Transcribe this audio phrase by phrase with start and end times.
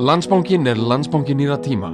[0.00, 1.90] Landsbankin er landsbankin nýra tíma.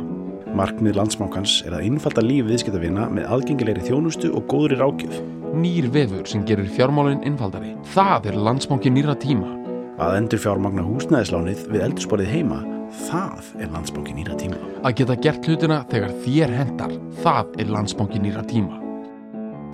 [0.54, 5.16] Markmið landsmákans er að innfalda líf viðskiptavina með aðgengilegri þjónustu og góðri rákjöf.
[5.58, 7.72] Nýr vefur sem gerir fjármálinn innfaldari.
[7.96, 9.50] Það er landsbankin nýra tíma.
[9.98, 12.60] Að endur fjármagna húsnæðislánið við eldursporið heima,
[13.08, 14.62] það er landsbankin nýra tíma.
[14.86, 16.96] Að geta gert hlutina þegar þér hendar.
[17.26, 18.78] Það er landsbankin nýra tíma.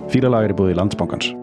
[0.09, 1.35] Fýralag er í búið landsbankans.
[1.35, 1.42] Já,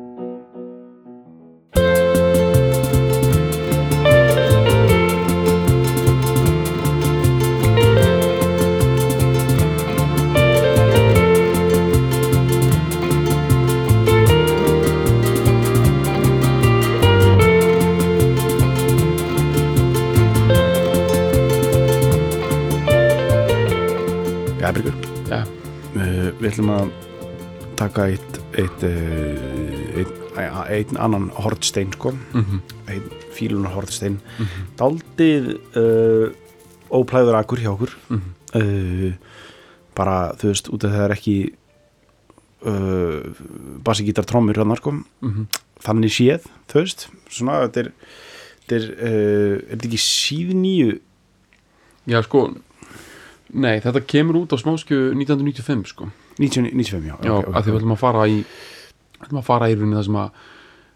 [27.81, 32.61] taka eitt, eitt, uh, eitt, einn annan hortstein sko, Mm -hmm.
[32.93, 34.21] einn fílunar hortstein
[34.77, 36.29] daldið uh,
[36.91, 37.97] óplæður akkur hjá okkur.
[38.55, 39.15] Uh,
[39.97, 41.37] bara þú veist út af það er ekki
[42.67, 43.23] uh,
[43.85, 44.93] bassigítar trommur hann sko.
[45.81, 47.93] Þannig séð, þú veist svona þetta er
[48.61, 51.01] þetta er, er þetta ekki síð nýju
[52.09, 52.49] Já, sko,
[53.53, 56.09] nei, þetta kemur út á smáskju 1995, sko.
[56.41, 59.47] 95, já, Já, ok, ok, að því við ætlum að fara í, við ætlum að
[59.51, 60.31] fara í rauninni það sem að,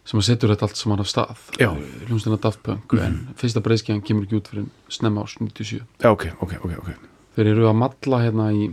[0.05, 1.43] sem að setur þetta allt saman af stað.
[1.61, 1.71] Já.
[2.09, 5.83] Hljómsdina Daft Punk, en fyrsta breyskjæðan kemur ekki út fyrir snemma ás 97.
[6.03, 6.91] já, ok, ok, ok, ok
[7.35, 8.69] Þeir eru að malla hérna í,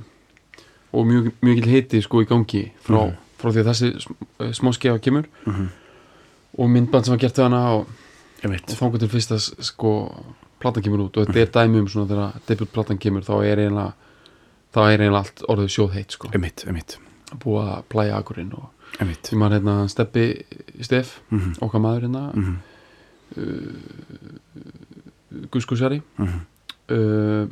[0.94, 3.16] og mjög, mjög hiti, sko, í gangi frá, Mhm.
[3.42, 5.68] frá því að þessi smáskjæða kemur Mhm.
[6.60, 7.88] og myndband sem var gert hana og,
[8.44, 10.12] og þangur til fyrsta, sko,
[10.60, 13.94] platan kemur út og þetta er dæmi um svona þegar debutplatan kemur þá er eiginlega,
[14.74, 16.28] þá er eiginlega allt orðið sjóð heitt, sko.
[16.34, 16.98] ég veit
[17.40, 18.70] búið að plæja akkurinn og
[19.00, 20.26] veit því maður hérna steppi
[20.82, 21.54] Steff, Mhm.
[21.62, 22.58] okkar maður hérna Mhm.
[25.52, 26.40] Guskusjari Mhm.
[26.92, 27.48] uh,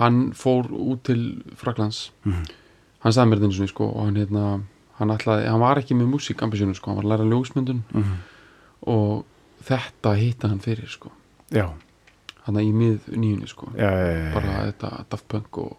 [0.00, 2.44] hann fór út til Fraklands Mhm.
[3.00, 4.62] hann sagði mér þetta eins og sko og hann hérna
[4.98, 8.14] hann, ætlaði, hann var ekki með músíkambisjónu sko, hann var að læra ljósmyndun Mhm.
[8.86, 9.24] og
[9.64, 11.10] þetta hitta hann fyrir sko
[11.50, 11.70] já,
[12.44, 15.76] hann í mið nýjunni sko já, já, já, bara þetta Daft Punk og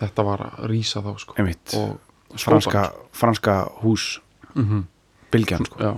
[0.00, 1.36] þetta var að rísa þá sko
[1.78, 4.20] og franska, franska hús
[4.54, 4.82] mm -hmm.
[5.30, 5.82] bylgjan sko.
[5.82, 5.92] Já.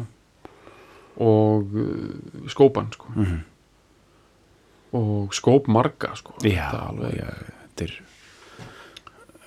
[1.16, 3.06] Og uh, skópan sko.
[3.14, 3.38] Mhm.
[4.92, 6.34] og skóp marga sko.
[6.42, 7.26] Já, Þetta er alveg, já,
[7.62, 8.02] þetta er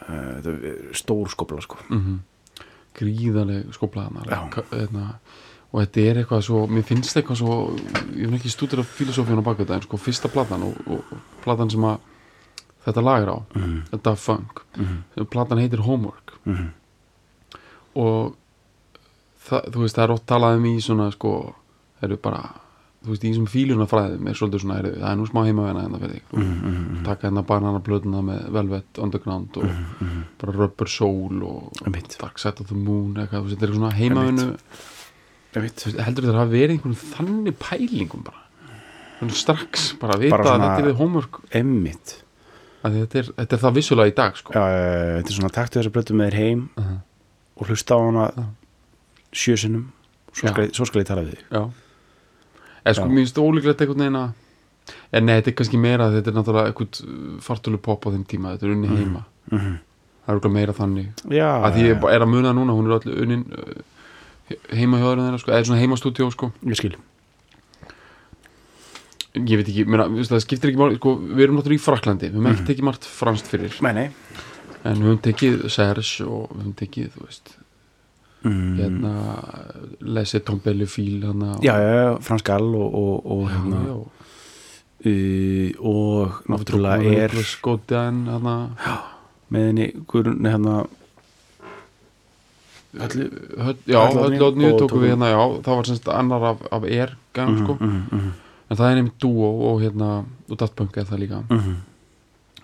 [0.02, 1.78] uh, þetta er stór skopla sko.
[1.90, 2.20] Mm
[2.98, 4.40] gríðaleg skóplaðanar Já.
[4.72, 5.08] hérna,
[5.72, 7.58] og þetta er eitthvað svo mér finnst eitthvað svo,
[8.16, 11.12] ég hef ekki stúdur af filosófíun á baka þetta en sko fyrsta platan og, og,
[11.14, 12.14] og platan sem að
[12.88, 13.78] þetta lag er á Mhm.
[13.92, 15.28] þetta funk, Mhm.
[15.30, 16.70] platan heitir Homework Mhm.
[17.96, 18.36] og
[19.48, 21.54] það, þú veist, það er ótt talað um í svona sko,
[22.00, 22.42] það eru bara
[23.06, 26.00] þú veist, í þessum fílunafræðum er svolítið svona er, það er nú smá heimavena hérna
[26.02, 30.24] fyrir þig Mhm, mhm, taka hérna bananablöðuna með Velvet Underground og mhm.
[30.38, 31.72] bara Rubber Soul og.
[32.20, 34.58] Dark Side of the Moon eitthvað, þú veist, þetta er svona heimavenu
[35.58, 38.44] heldur þetta hafa verið einhvern þannig pælingum bara
[39.34, 42.27] strax, bara að vita Bara að þetta er við homework emmitt að
[42.96, 44.54] þetta er, þetta er það vissulega í dag sko.
[44.56, 44.64] já,
[45.18, 46.96] þetta er svona taktu þessa blötu með þér heim uh
[47.58, 48.44] og hlusta á hana Já.
[49.34, 49.88] sjösunum
[50.34, 51.72] svo svo skal ég tala við þig.
[52.86, 54.30] Eða sko, mér finnst ólíklegt einhvern veginn að
[55.18, 58.54] en nei, þetta er kannski meira þetta er náttúrulega eitthvað fartölu pop á þeim tíma,
[58.56, 59.26] þetta er unni heima.
[59.52, 59.76] Mhm.
[60.28, 61.10] það er okkur meira þannig.
[61.32, 65.08] Já, að því ég er að muna núna, hún er allir unnin uh, heima hjá
[65.10, 66.52] þeirra, sko, eða svona heimastúdíó sko.
[66.64, 66.96] ég skil
[69.46, 72.36] ég veit ekki, veist, það skiptir ekki máli sko, við erum náttúrulega í Fraklandi, við
[72.40, 72.68] höfum ekki Mhm.
[72.72, 74.10] tekið margt franskt fyrir, nei, nei.
[74.86, 77.56] En við höfum tekið Serge og við höfum tekið, þú veist
[78.44, 78.76] mm.
[78.80, 79.14] hérna,
[80.02, 83.98] Lese Tombelli Fíl hana, já, já, já, franskal og, og, og já, hérna já,
[85.08, 88.58] uh, og náttúrulega er Skotian hana,
[89.52, 90.88] með henni nei, hérna
[92.98, 93.28] höllu,
[93.58, 96.46] höll, já, Höllu Oddný höllu átni og tókum við hérna, já, það var semst annar
[96.52, 98.32] af, af Air gang, Mhm, sko, mhm, mhm,
[98.70, 101.76] en það er nefnt Duo og hérna, og Daft Punk er það líka mhm.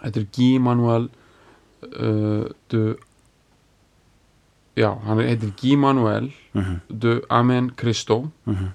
[0.03, 1.05] Þetta er Guy Manuel
[1.95, 2.81] uh, de
[4.75, 8.71] Já, hann heitir Guy Manuel Mhm, de Amen Christo mhm.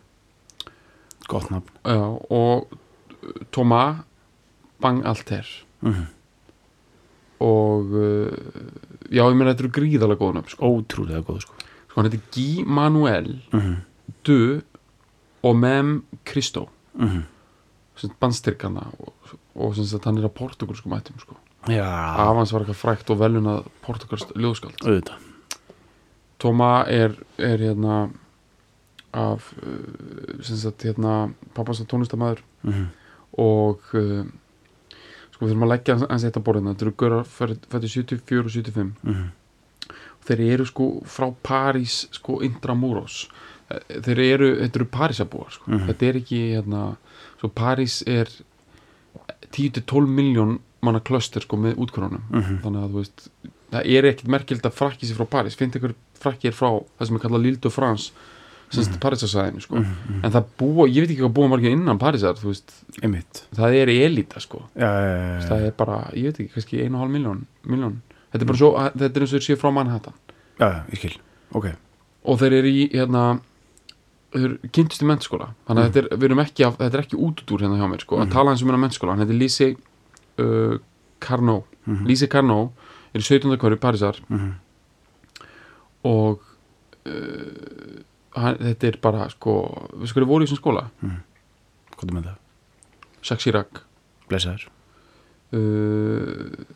[1.29, 2.69] gott nafn uh, og
[3.53, 4.01] Thomas
[4.81, 5.45] Bang Alter
[5.83, 6.07] Mhm.
[7.41, 8.33] og uh,
[9.13, 10.71] já, ég meina þetta eru gríðalega góð nöfn sko.
[10.75, 13.77] ótrúlega góð sko sko, hann heitir Guy Manuel Mhm,
[14.27, 14.63] de
[15.45, 17.23] og Mem Christo mhm.
[17.99, 21.37] sem bandstyrkana og, og sagt hann er að portugalskum ættum sko.
[21.67, 21.87] já,
[22.23, 25.25] Avans var eitthvað frækt og velunað portugalst ljóðskald auðvitað.
[26.39, 28.11] Toma er, er hérna
[29.13, 29.49] af
[30.47, 32.87] sem sagt hérna pappans að tónlistamæður Mhm,
[33.39, 34.25] og uh,
[35.31, 36.73] sko við þurfum að leggja hans eitt á borðina.
[36.75, 39.29] Þetta eru gaurar fættu 74 og 75 Mhm.
[40.27, 43.29] þeir eru sko frá París sko Intramuros.
[43.29, 43.48] Eh,
[43.89, 45.71] þeir eru, þetta eru Parísabúar sko.
[45.71, 45.87] Mhm.
[45.91, 46.83] þetta er ekki hérna,
[47.41, 48.29] svo París er
[49.53, 52.59] 10-12 miljón manna klöster sko með útkvörunum Mhm.
[52.63, 53.29] þannig að þú veist
[53.73, 55.57] það er ekkit merkild að frakki sér frá París.
[55.57, 58.11] Finnst ykkur frakki er frá það sem er kallað Lille de France
[58.71, 59.01] semst mm.
[59.01, 59.77] Parísasæðinu sko.
[59.77, 60.25] Mhm.
[60.25, 62.73] en það búa, ég veit ekki hvað búa margir innan Parísar þú veist,
[63.03, 63.47] einmitt.
[63.55, 64.63] Það er elita sko.
[64.77, 68.01] Já, já, já, það er bara, ég veit ekki, kannski 1,5 miljón, miljón
[68.33, 70.13] þetta er bara svo, þetta er eins og þeir séu frá Manhattan.
[70.61, 71.17] Já, ég skil.
[71.55, 71.67] Ok,
[72.25, 73.41] og þeir eru í, hérna
[74.35, 77.79] þeir kynntust í mennskóla þannig að þetta er, ekki, af, þetta er ekki útúr hérna
[77.81, 79.71] hjá mér sko, að tala hans um hérna mennskóla hann heitir Lise
[80.39, 80.79] uh,
[81.25, 82.05] Carnot Mhm.
[82.05, 82.73] Lise Carnot
[83.17, 83.57] er í 17.
[83.57, 84.19] hverju Parísar.
[84.29, 84.51] Mhm.
[86.05, 86.43] og
[87.09, 88.03] uh,
[88.37, 89.55] hann, þetta er bara sko,
[89.97, 90.83] við sko voru í þessum skóla.
[91.97, 92.37] Hvað er með það?
[93.23, 93.81] Jacques Chirac.
[94.29, 94.69] Blessaður.
[95.57, 96.69] Uh,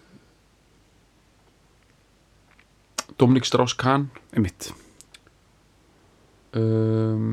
[3.21, 4.09] Dominic Strauss-Kahn.
[4.33, 4.73] Einmitt
[6.59, 7.29] um,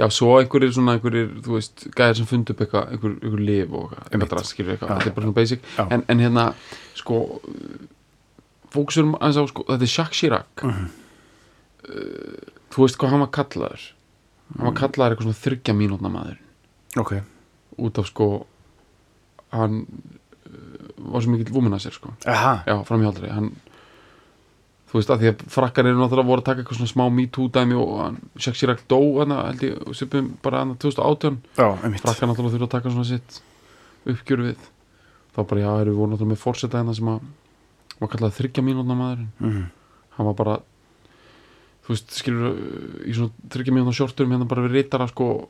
[0.00, 3.74] já, svo einhverjir svona einhverjir, þú veist, gæðir sem fundu upp eitthvað, einhver, einhver lif
[3.76, 5.66] og eitthvað, drast, skilur eitthvað, þetta er bara svona basic.
[5.86, 6.46] En, en hérna,
[6.98, 7.20] sko
[8.70, 10.64] fókusurum aðeins á, sko, þetta er Jacques Chirac.
[10.66, 10.86] Mhm.
[11.90, 13.88] uh, þú veist hvað hann var kallaður?
[14.54, 16.38] Hann var kallaður eitthvað svona þryggja mínútna maður
[16.98, 17.12] ok,
[17.78, 18.26] út af sko
[19.54, 22.12] hann uh, var svo mikill vúmina sér sko.
[22.30, 23.52] Aha, já, framhjaldri, hann
[24.90, 27.26] þú veist að því að frakkar eru náttúrulega voru að taka eitthvað svona smá me
[27.30, 32.02] too dæmi og Jacques Chirac dó hann held ég svipum bara hann 2018 já, einmitt.
[32.02, 33.38] Frakkar náttúrulega þurfa að taka svona sitt
[34.10, 34.64] uppgjör við.
[35.36, 37.20] Þá bara já, erum við voru náttúrulega með fórseta hérna sem að
[38.00, 39.30] var kallað þryggja mínútna maðurinn.
[39.38, 39.64] Mhm.
[40.16, 40.54] hann var bara
[41.86, 42.58] þú veist, skilur
[43.06, 45.48] í svona þryggja mínútna sjórturum hérna bara við reytara sko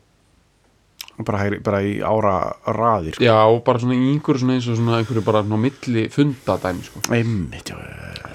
[1.27, 2.35] bara, bara í ára
[2.67, 3.23] raðir sko.
[3.25, 6.83] já, og bara svona einhverju svona eins og svona einhverju bara ná milli funda dæmi
[6.87, 7.71] sko einmitt,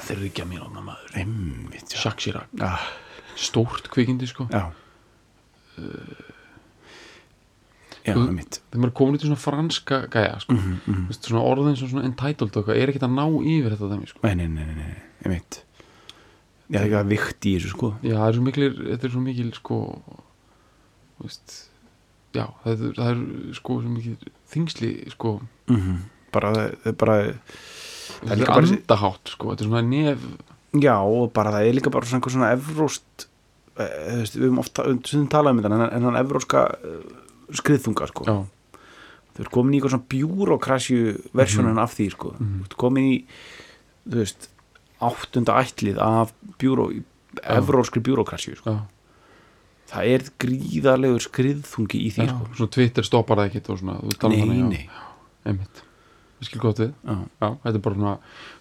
[0.06, 2.72] þryggja mínútna maður einmitt Chirac, já,
[3.36, 4.68] stórt kvikindi sko já.
[8.06, 10.54] já Þú- þegar maður er komin í svona franska gæja sko.
[10.54, 11.06] Mhm, mhm.
[11.06, 13.88] Þú veist, svona orðin sem svona entitled og eitthvað er ekkert að ná yfir þetta
[13.92, 14.20] dæmi sko.
[14.22, 14.94] nei, nei, nei, nei,
[15.24, 15.62] einmitt
[16.70, 19.04] já, það er ekki að vikt í þessu sko já, það er svo mikil þetta
[19.04, 19.76] er svo mikil sko
[21.16, 21.56] þú veist
[22.36, 23.22] já, það er, það er
[23.56, 25.38] sko svo mikil þingsli sko.
[25.72, 25.96] Mhm.
[26.36, 30.28] bara, það er bara það er líka bara andahátt sko, þetta er svona nef
[30.76, 33.26] Já, og bara það er líka bara svona svona evróst
[33.78, 36.98] eh, veist, við höfum ofta um þetta, en, en hann evróska uh,
[37.56, 38.26] skriðþunga, sko.
[38.26, 38.80] Já,
[39.36, 42.34] þau er komin í eitthvað svona bjúrokrasju versjónan af því, sko.
[42.40, 43.16] Þú ert komin í,
[44.06, 44.50] þú veist
[45.06, 46.90] áttunda ætlið af bjúró
[47.56, 48.76] evróskri bjúrokrasju, sko.
[48.76, 48.95] Já,
[49.90, 52.54] það er gríðarlegur skriðþungi í því, já, sko.
[52.58, 55.02] Svona Twitter stoppar það ekkert og svona, um Nei, já, nei,
[55.46, 55.82] einmitt.
[56.36, 56.90] Við skil gott við.
[57.06, 58.14] Já, Já, þetta er bara svona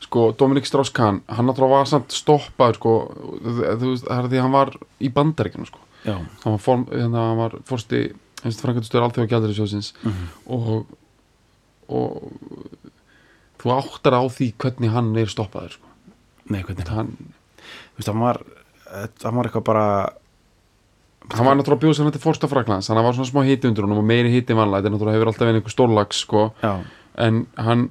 [0.05, 2.93] sko, Dominic Strauss-Kahn, hann náttúrulega var samt stoppaður, sko,
[3.41, 5.81] þú veist það er því að hann var í bandaríkjunum, sko.
[6.05, 8.03] Hann var, form, hérna, hann var fórsti
[8.45, 10.85] einst frangatustur alþjóða gældarisjóðsins mhm, og
[11.85, 12.29] og
[13.61, 15.91] þú áttar á því hvernig hann er stoppaður, sko.
[16.53, 17.11] Nei, hvernig hann,
[17.97, 18.43] veist, hann var
[18.93, 19.87] hann var eitthvað bara
[21.33, 24.01] hann var náttúrulega bjóð sem þetta fórsta Fraklands hann var svona smá hiti undir honum
[24.03, 26.47] og meiri hiti en vanlega, þetta er náttúrulega hefur alltaf verið einhver stórlags, sko.
[27.25, 27.85] En hann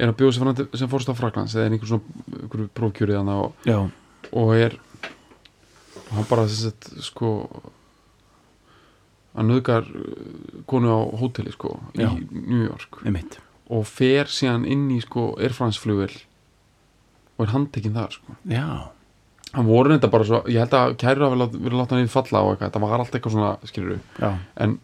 [0.00, 3.52] er að bjóða sem, sem fórsta Fraklands eða er einhver svona einhver prófkjörið hann og
[4.32, 4.78] og er
[6.10, 7.30] og hann bara þess að sko
[9.36, 12.10] hann nöðgar uh, konu á hóteli sko í Já.
[12.30, 13.02] New York.
[13.06, 13.38] Einmitt.
[13.70, 16.10] Og fer síðan inn í sko Air France flugvel
[17.36, 18.34] og er handtekinn þar sko.
[18.50, 18.90] Já,
[19.54, 22.44] hann voru þetta bara svo, ég held að kæru að vera láta hann í falla
[22.44, 24.30] og eitthvað, það var allt eitthvað svona skilur já,
[24.62, 24.76] en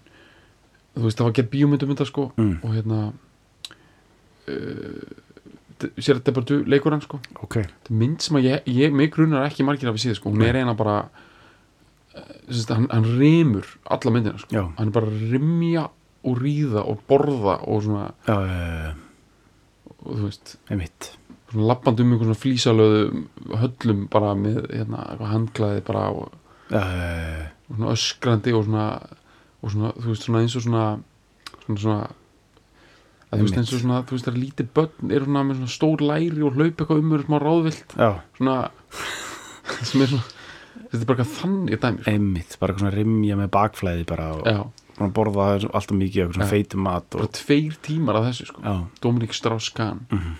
[0.96, 3.00] þú veist það var gerð bíómyndum þetta sko mm, og hérna
[4.50, 5.14] uh,
[6.00, 7.18] sér þetta er bara leikur hann sko.
[7.44, 7.58] Ok.
[7.60, 10.32] Þetta er mynd sem að ég, ég mig grunar ekki margir af við síðu sko,
[10.32, 10.96] hún er eina bara
[12.16, 15.90] uh, hann, hann remur alla myndina sko, já, hann er bara að rimja
[16.26, 18.94] og ríða og borða og svona, já, já,
[19.92, 20.56] og, þú veist.
[20.72, 21.12] Einmitt
[21.52, 23.02] svona lappandi um einhver svona flísalöðu
[23.62, 26.36] höllum bara með hérna, handklæði bara og,
[26.70, 26.84] já,
[27.70, 28.86] og svona öskrandi og svona,
[29.62, 30.86] og svona, þú veist, svona eins og svona
[31.66, 31.98] svona svona
[33.36, 35.74] þú veist eins og svona, þú veist, það er lítið börn eru svona með svona
[35.76, 38.56] stór læri og hlaup eitthvað um smá ráðvilt, já, svona
[39.90, 40.32] sem er svona
[40.86, 42.10] þetta er bara eitthvað þannig dæmi sko.
[42.12, 44.58] einmitt bara eitthvað svona rimja með bakflæði bara og já,
[45.16, 48.62] borða alltaf mikið eitthvað svona feitum mat bara og, tveir tímar af þessu sko.
[48.64, 50.04] já, Dominic Strauss-Kahn.
[50.10, 50.36] Mhm,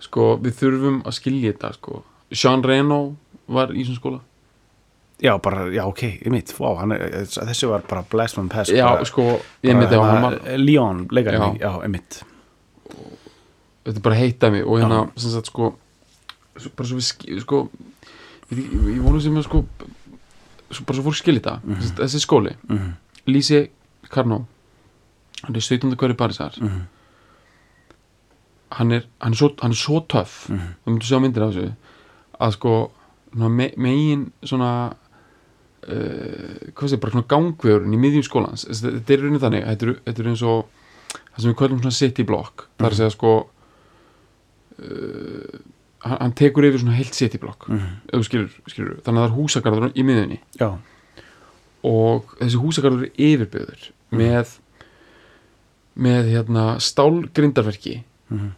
[0.00, 2.02] sko, við þurfum að skilja þetta sko.
[2.30, 3.16] Jean Reno
[3.50, 4.20] var í þessum skóla
[5.20, 6.94] já, bara, já, ok, ég mitt wow, hann,
[7.28, 11.68] þessi var bara blast from past já, bara, sko, ég var, bara, Leon, leikarinn, Já.
[11.68, 12.22] já einmitt
[13.84, 15.74] þetta er bara heita mig og hérna, sem sagt, sko
[16.76, 17.60] bara svo við, sko
[18.52, 18.64] ég,
[18.94, 19.64] ég vonu sem að sko
[20.86, 21.80] bara svo fólk skilja þetta, Mhm.
[21.82, 22.90] þessi, þessi skóli mm
[23.28, 23.68] Lýsi
[24.10, 24.46] Karnó
[25.42, 25.94] hann er 17.
[25.96, 26.80] hverju Parísar -hmm.
[28.78, 30.48] Hann er, hann er, svo, hann er svo töff.
[30.50, 30.74] Mhm.
[30.84, 31.72] þú myndir sjá myndir af þessu
[32.40, 32.74] að sko
[33.36, 38.66] me, megin svona uh, hvað sé, bara svona gangvegurinn í miðjum skólans.
[38.70, 40.64] Þetta er raunin þannig, þetta er, þetta er eins og
[41.10, 42.66] það sem við kvöldum svona city block.
[42.78, 43.32] Það er að segja sko
[44.80, 45.58] uh,
[46.06, 49.30] hann, hann tekur yfir svona heilt city block ef þú skilur, skilur, þannig að það
[49.30, 50.40] er húsagarður í miðjunni.
[50.60, 50.70] Já,
[51.90, 53.86] og þessi húsagarður er yfirbyggður
[54.20, 54.56] með
[56.00, 57.98] með hérna stálgrindarverki
[58.30, 58.50] Mhm.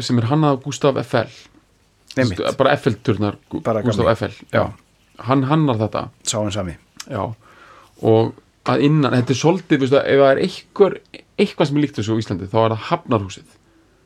[0.00, 1.28] Sem er hannað af Gustaf Eiffel.
[2.16, 4.06] Einmitt, Stu- bara Eiffel-turnar Bara Gustaf.
[4.06, 4.32] Eiffel.
[4.52, 4.72] Já.
[5.18, 6.08] hann hannar þetta.
[6.26, 6.76] Sá hann sami.
[7.10, 7.34] Já.
[8.02, 8.34] og
[8.64, 10.96] að innan, þetta er svolítið veistu, ef það er eitthvað,
[11.38, 13.58] eitthvað sem er líkt þessu á Íslandi þá er það Hafnarhúsið.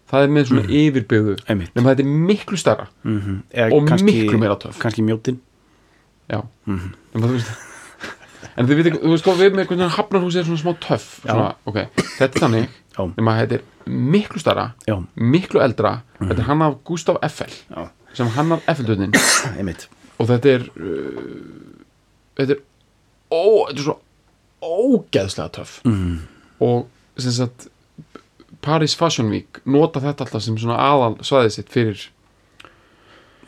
[0.09, 1.73] Það er með svona yfirbyggðu einmitt.
[1.76, 2.87] nema þetta er miklu stærra.
[3.04, 3.73] Mm -hmm.
[3.73, 4.78] og miklu meira töff.
[4.78, 5.40] kannski mjótin
[6.28, 7.50] já, mm en þú veist
[8.57, 11.21] en þið veit, þú veist hvað við með Hafnarhúsið er svona smá töff.
[11.25, 11.33] Já.
[11.33, 11.78] svona, ok,
[12.18, 12.68] þetta er þannig
[12.99, 17.87] Að þetta er miklu stærra já, miklu eldra, þetta er hann af Gustaf Eiffel já,
[18.19, 19.14] sem hannar Eiffelturnin.
[19.59, 19.87] Einmitt.
[20.19, 21.81] Og þetta er uh,
[22.38, 22.62] þetta er
[23.31, 23.99] ó, þetta er svo
[24.69, 25.81] ógeðslega töff.
[25.87, 26.21] Mm.
[26.67, 26.88] og
[27.23, 27.69] sem sagt
[28.64, 32.09] Paris Fashion Week nota þetta alltaf sem svona aðal svæðið sitt fyrir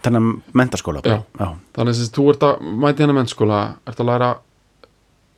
[0.04, 1.24] þennan mentaskóla bara.
[1.36, 3.58] já, þannig að þú ert að mæti hennar mennskóla
[3.90, 4.30] ert að læra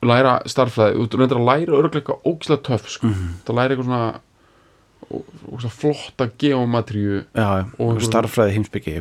[0.02, 3.28] læra starffræði, þú reyndir að læra örgleika ógeðslega töff sko, Mhm.
[3.46, 4.20] þú læra eitthvað svona
[5.12, 7.66] ó- ógeðslega flotta geometríu já.
[7.78, 8.96] Og- starffræði heimsbyggi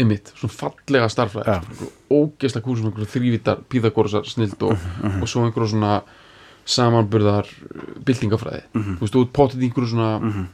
[0.00, 1.08] ymmit, svona fallega
[2.64, 6.02] kúr, svona einhverju þrývítar píðagórusar snild og, Mhm, og svo einhverju svona
[6.64, 8.96] samanburðar uh, byltingafræði Mhm.
[8.96, 10.46] þú veist, þú ert potið í einhverju svona Mhm.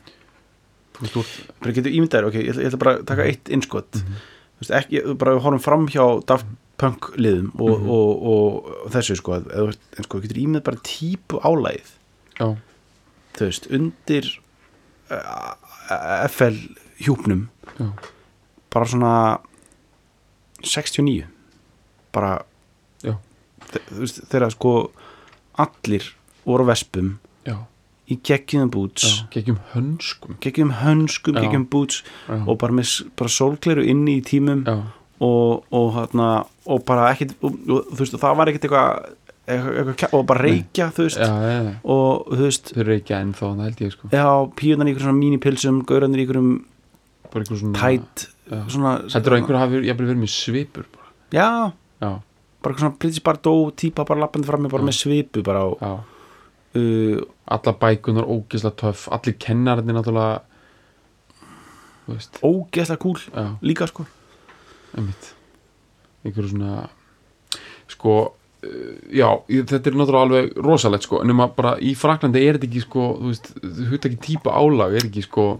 [0.95, 3.91] þú veist, þú ert bara getur ímyndaður, ok, ég ætla, bara að taka eitt innskot
[3.93, 4.13] Mhm.
[4.59, 6.25] þú veist, ekki, bara við horfum fram hjá
[6.83, 7.91] Daft Punk liðum og, Mhm.
[7.95, 11.93] og, og, þessu sko, eða, en sko, getur ímyndað bara típu álægið
[12.41, 12.49] já,
[13.39, 14.29] þú veist, undir
[15.11, 15.55] uh,
[16.29, 16.59] FL
[17.03, 17.49] hjúpnum
[17.79, 17.87] já,
[18.73, 19.15] bara svona
[20.63, 21.27] 69
[22.13, 22.43] bara
[23.03, 23.17] Já.
[23.73, 24.73] þe- þú veist, þegar sko
[25.59, 26.05] allir
[26.47, 27.57] voru vespum já,
[28.11, 29.25] í geggjum boots.
[29.33, 30.37] Geggjum hönskum.
[30.41, 31.67] Geggjum hönskum, geggjum
[32.29, 34.77] já, og bara með bara sólgleru inni í tímum já,
[35.23, 36.29] og, og, hana,
[36.67, 39.11] og bara ekkit og, og, þú veist, og það var ekkit eitthvað
[39.53, 41.23] eitthvað, og bara reykja, þú veist.
[41.23, 41.73] Já, já, já.
[41.95, 44.13] og þú veist, þau eru ekki enn þá, það held ég sko.
[44.13, 44.27] Já,
[44.61, 46.29] píunar í ykkur svona mínipilsum, gaurarnir í
[47.33, 51.11] svona tætt heldur að einhver hafi verið með svipur bara.
[51.33, 52.11] já,
[52.63, 55.93] bara svona British Bardot típa bara lappandi fram með með svipu bara já,
[56.79, 60.43] uh, alla bækunar ógislega töff allir kennararnir náttúrulega
[62.07, 64.07] þú veist, ógeðslega kúl já, líka sko
[64.99, 66.87] einhverju svona
[67.93, 72.71] sko, uh, já þetta er náttúrulega alveg rosalegt sko nema bara í Fraklandi er þetta
[72.71, 73.53] ekki sko þú veist,
[73.93, 75.53] hut ekki típa álag er ekki sko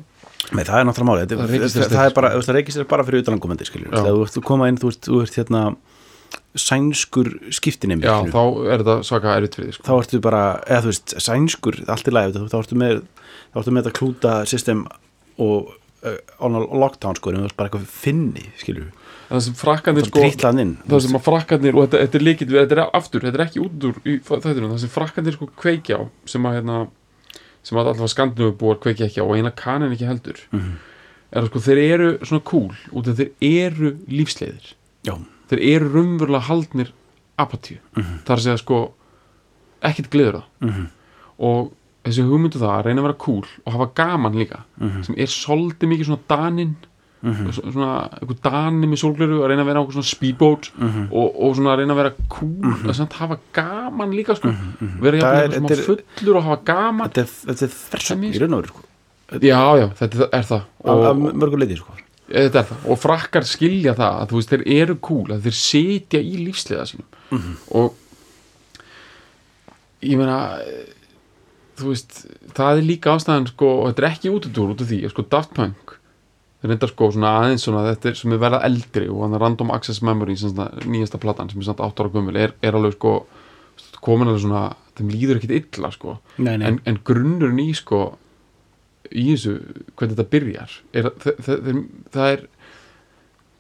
[0.51, 2.45] Nei, það er náttúrulega máli, þetta, Það það, það, er bara, sko.
[2.49, 5.37] það registrist bara fyrir utanangumandi, skiljur, þú ert að koma inn, þú ert, þú ert
[5.39, 5.61] hérna
[6.59, 9.85] sænskur skiptinemi, já, þá er þetta svaka því sko.
[9.87, 13.05] Þá ertu bara, eða þú veist, sænskur, allt í lagi, þá ertu með,
[13.55, 14.83] þá ertu með þetta klúta system
[15.41, 15.71] og
[16.05, 19.02] uh, on a lockdown, sko, en þú ert bara eitthvað finni, skiljur, en
[19.33, 20.23] það sem frakkandir það sko
[20.93, 23.63] það sem að frakkandir, og þetta, þetta er líkit þetta er aftur, þetta er ekki
[23.65, 26.79] út úr í það sem frakkandir sko kveikja á sem að hérna,
[27.63, 30.73] sem að allavega skandinu búar kveikja ekki á og eina kanin ekki heldur Mhm.
[31.33, 34.75] er að sko þeir eru svona cool út af þeir eru lífsleiðir.
[35.07, 35.15] Já,
[35.49, 36.93] þeir eru raunverulega haldnir
[37.39, 38.19] apatíu, Mhm.
[38.25, 38.93] það er að segja sko
[39.83, 40.45] ekkert gleður það.
[40.61, 40.87] Mhm,
[41.39, 41.73] og
[42.05, 45.27] þessi hugmyndu það að reyna að vera cool og hafa gaman líka mhm, sem er
[45.27, 46.77] svolítið mikið svona daninn
[47.23, 47.89] mhm, svona
[48.19, 51.75] einhver dani með sólgleru að reyna að vera á svona speedboat mhm, og, og svona
[51.75, 54.53] að reyna að vera cool að samt hafa gaman líka sko.
[54.53, 54.93] Mhm.
[55.03, 57.11] vera eitthvað þetta smá er- fullur og hafa gaman.
[57.13, 58.87] Þetta er, þetta er er í raun og veru, sko,
[59.43, 60.63] já já, þetta er það.
[60.85, 61.99] Af, af og, mörgu leiti, sko,
[62.29, 62.87] þetta er það.
[62.91, 66.89] Og frakkar skilja það að þú veist þeir eru cool að þeir setja í lífsliða
[66.91, 67.09] sínum.
[67.33, 67.57] Mhm.
[67.79, 67.95] og
[70.03, 70.91] ég meina eh,
[71.79, 72.23] þú veist,
[72.57, 75.97] það er líka ástæðan sko, og þetta er ekki út af því sko Daft Punk
[76.63, 80.03] reyndar sko svona aðeins svona þetta er sem er verða eldri og hann Random Access
[80.03, 83.15] Memory sem svona nýjasta platan sem er samt 8 ára gömul er, er alveg sko
[84.03, 84.63] komin alveg svona,
[84.99, 88.03] þeim líður ekkit illa sko nei, nei, en, en grunnurinn í sko
[89.13, 89.57] í þessu,
[89.99, 92.45] hvernig þetta byrjar er, að þe- þe- þeim- það er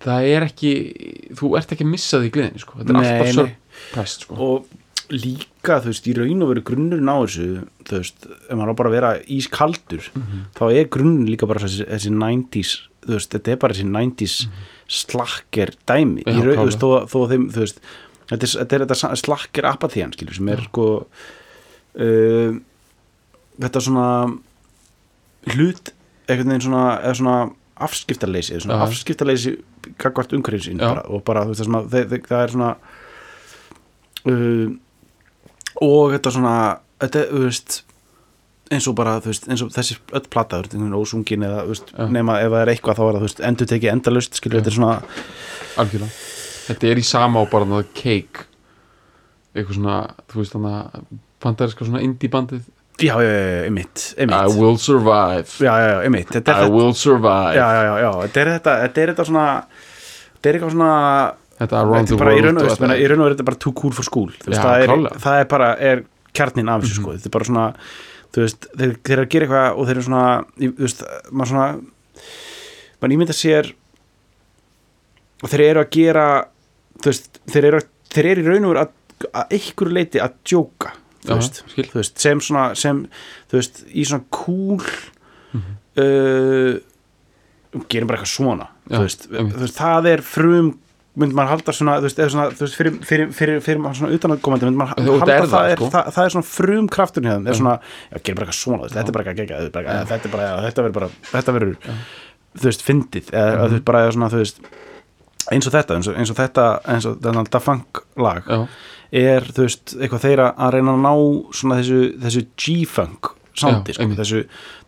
[0.02, 0.71] það er ekki
[1.38, 2.78] þú ert ekki að missa því gleðin sko.
[2.80, 3.52] þetta er Nei, alltaf nei.
[3.82, 4.38] surprised sko.
[4.38, 7.47] og líka þú veist í raun og veru grunnurinn á þessu
[7.87, 10.40] þú veist, ef maður á bara að vera ískaldur Mhm.
[10.56, 14.37] þá er grunnurinn líka bara þessi, þessi 90s, þú veist, þetta er bara þessi 90s
[15.02, 17.82] slakker dæmi Já, í veist, þó, þó þeim, þú veist
[18.30, 22.61] þetta er, þetta er þetta slakker apatíðan, skilur, sem er sko uh,
[23.62, 24.06] þetta svona
[25.52, 25.92] hlut
[26.30, 27.37] einhvern veginn svona, eða svona
[27.82, 28.85] afskiptarleysi, eða svona Já.
[28.87, 29.54] afskiptarleysi
[30.78, 30.87] Já.
[30.87, 32.73] bara, og bara þú veist það, það, það er svona
[34.30, 34.68] uh,
[35.82, 36.56] og þetta svona
[37.02, 37.80] þetta, þú veist
[38.73, 41.75] eins og bara, þú veist, eins og þessi öll veist, einhvern veginn ósungin eða, þú
[41.75, 42.07] veist, Já.
[42.19, 44.62] nema ef það er eitthvað þá er það, þú veist, endur tekið endalust, skilur, Já.
[44.62, 44.97] þetta er svona
[45.83, 46.12] algjörlega
[46.62, 48.47] þetta er í sama á bara það cake
[49.52, 49.99] eitthvað svona,
[50.33, 51.11] þú veist þannig að
[51.43, 52.62] bandariska svona indie bandið
[53.02, 57.57] já, já, já, já, einmitt, I will survive já, já, er I þetta will survive
[57.57, 60.93] já, já, já, já, þetta er þetta, þetta er þetta svona þetta er eitthvað svona
[61.62, 63.75] þetta er bara, í raun og veist, í raun og veru þetta er bara too
[63.79, 64.95] cool for school þú veist, það, er.
[64.95, 65.21] Mhm.
[65.26, 67.67] það er bara, er kjarnin af þessu sko, þetta er bara svona
[68.32, 70.26] þú veist, þeir, þeir eru að gera eitthvað og þeir eru svona,
[70.58, 71.68] þú veist, maður svona
[73.02, 73.72] maður ímynda sér
[75.42, 76.26] og þeir eru að gera
[77.02, 77.80] þú veist, þeir eru,
[78.14, 78.92] þeir eru í raun og veru að,
[79.32, 81.88] að einhverju leiti að djóka þú veist, skil.
[81.92, 83.02] þú veist, sem svona sem,
[83.50, 84.80] þú veist, í svona cool
[85.52, 85.72] Mhm.
[86.00, 86.78] uh,
[87.92, 90.70] gerum bara eitthvað svona þú, veist, þú veist, það er frum
[91.21, 94.69] myndi maður halda svona, þú veist, svona þú veist, fyrir, fyrir, fyrir, fyrir svona utanaðkomandi
[94.69, 95.90] myndi maður halda er það, það, er, sko.
[95.92, 97.59] það, það er svona frum krafturinn hjá þeim, er Já.
[97.61, 97.75] svona,
[98.12, 100.33] já, gerum bara eitthvað svona þetta er bara eitthvað geggjað, þetta er bara- þetta er
[100.37, 101.76] bara þetta verður bara, þetta verður
[102.62, 104.64] þú veist, fyndið, eða mm þú veist, bara svona, þú veist
[105.52, 108.50] eins og þetta, eins og, eins og þetta eins og þetta Dafunk lag
[109.12, 111.12] er, þú veist, eitthvað þeirra að reyna að ná
[111.59, 114.45] svona þessu, þessu G-funk soundi, Já, sko, þessu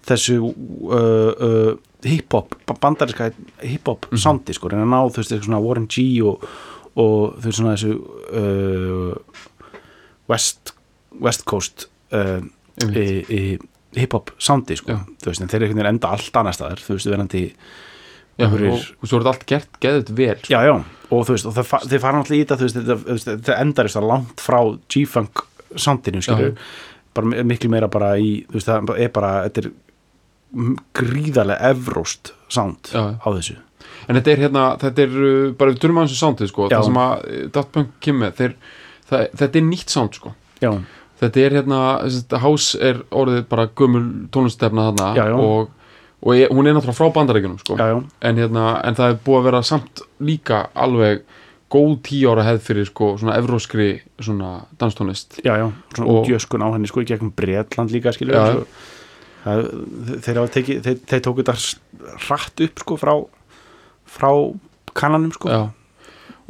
[0.09, 3.31] þessu uh, uh, hip-hop, ba- bandariska
[3.63, 4.19] hip-hop Mhm.
[4.21, 6.45] soundi, sko, reyna að ná þú veist, eitthvað svona Warren G og,
[6.97, 7.93] og þú veist, svona þessu
[8.35, 9.15] uh,
[10.29, 10.75] West
[11.21, 12.41] West Coast uh,
[12.83, 13.43] í, í
[13.95, 15.03] hip-hop soundi, sko, Já.
[15.23, 18.47] þú veist, en þeir eru einhvern veginn enda allt annar staðar, þú veist, verandi já,
[18.49, 20.51] einhverjir- og, og svo er þetta allt gert geðut vel sko.
[20.57, 20.75] já, já,
[21.15, 23.87] og þú veist, og það, þeir fara náttúrulega í þetta, þú veist, þetta, þetta endar
[23.91, 24.59] þess að langt frá
[24.91, 25.45] G-Funk
[25.85, 26.59] soundinu, skilur Já.
[27.15, 29.71] bara mi- miklu meira bara í, þú veist, það er bara þetta er
[30.97, 33.17] gríðarlega evróst sound Já.
[33.19, 33.57] á þessu
[34.09, 36.77] en þetta er hérna, þetta er uh, bara við tölum aðeins um soundið sko, Já.
[36.79, 38.57] það sem að uh, Daft Punk kemur með, þeir,
[39.11, 40.73] það, þetta er nýtt sound sko já,
[41.23, 45.39] þetta er hérna, þessi house er orðið bara gömul tónlistefna þarna Já, já.
[45.41, 45.71] og,
[46.25, 47.79] og ég, hún er náttúrulega frá bandarækjunum sko.
[47.81, 47.97] já, já,
[48.31, 51.25] en, hérna, en það er búið að vera samt líka alveg
[51.75, 53.89] góð tíu ára hefð fyrir sko, svona evróskri
[54.23, 58.37] svona danstónlist já, já svona Og- útjöskun á henni, sko, í gegnum Bretland líka, skilur
[58.37, 58.53] Já, já.
[58.61, 58.93] svo,
[59.45, 59.65] það,
[60.25, 63.15] þeir tekið þeir, þeir tóku þetta hratt upp, sko, frá
[64.15, 64.31] frá
[64.95, 65.49] kannanum, sko.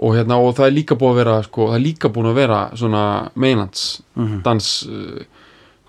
[0.04, 2.34] Og hérna og það er líka búið að vera sko, það er líka búin að
[2.40, 3.02] vera svona
[3.38, 3.84] meinlands
[4.16, 4.42] Mhm.
[4.42, 5.22] dans uh,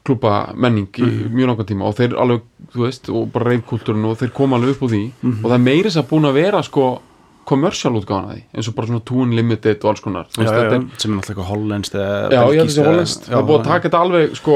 [0.05, 1.87] klúpa menning í mjög langan tíma.
[1.89, 2.41] Og þeir alveg,
[2.73, 5.11] þú veist, og bara reifkultúrin og þeir koma alveg upp úr því.
[5.23, 5.43] Mhm.
[5.43, 7.01] og það er meiri þess að búin að vera sko
[7.45, 10.49] commercial útgáðan að því, eins og bara svona Toon Limited og alls konar, já, já,
[10.49, 12.39] er sem er náttúrulega eitthvað hollenskt eða já,
[13.29, 14.55] það er búið að taka þetta alveg sko,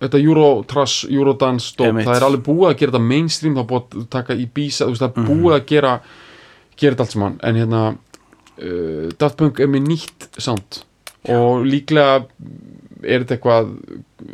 [0.00, 3.96] þetta Eurotrash, Eurodance dóp, það er alveg búið að gera þetta mainstream, það er búið
[4.00, 5.94] að taka í bísa það er búið að gera
[6.80, 10.80] gera þetta allt saman, en hérna uh, Daft Punk er með nýtt sound.
[11.28, 12.22] Og líklega
[13.04, 13.68] er þetta eitthvað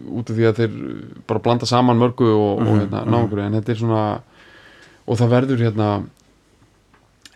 [0.07, 0.77] út af því að þeir
[1.27, 3.11] bara blanda saman mörgu og, og Mhm, hérna, mhm.
[3.15, 4.05] náungur, en þetta er svona
[5.07, 5.89] og það verður hérna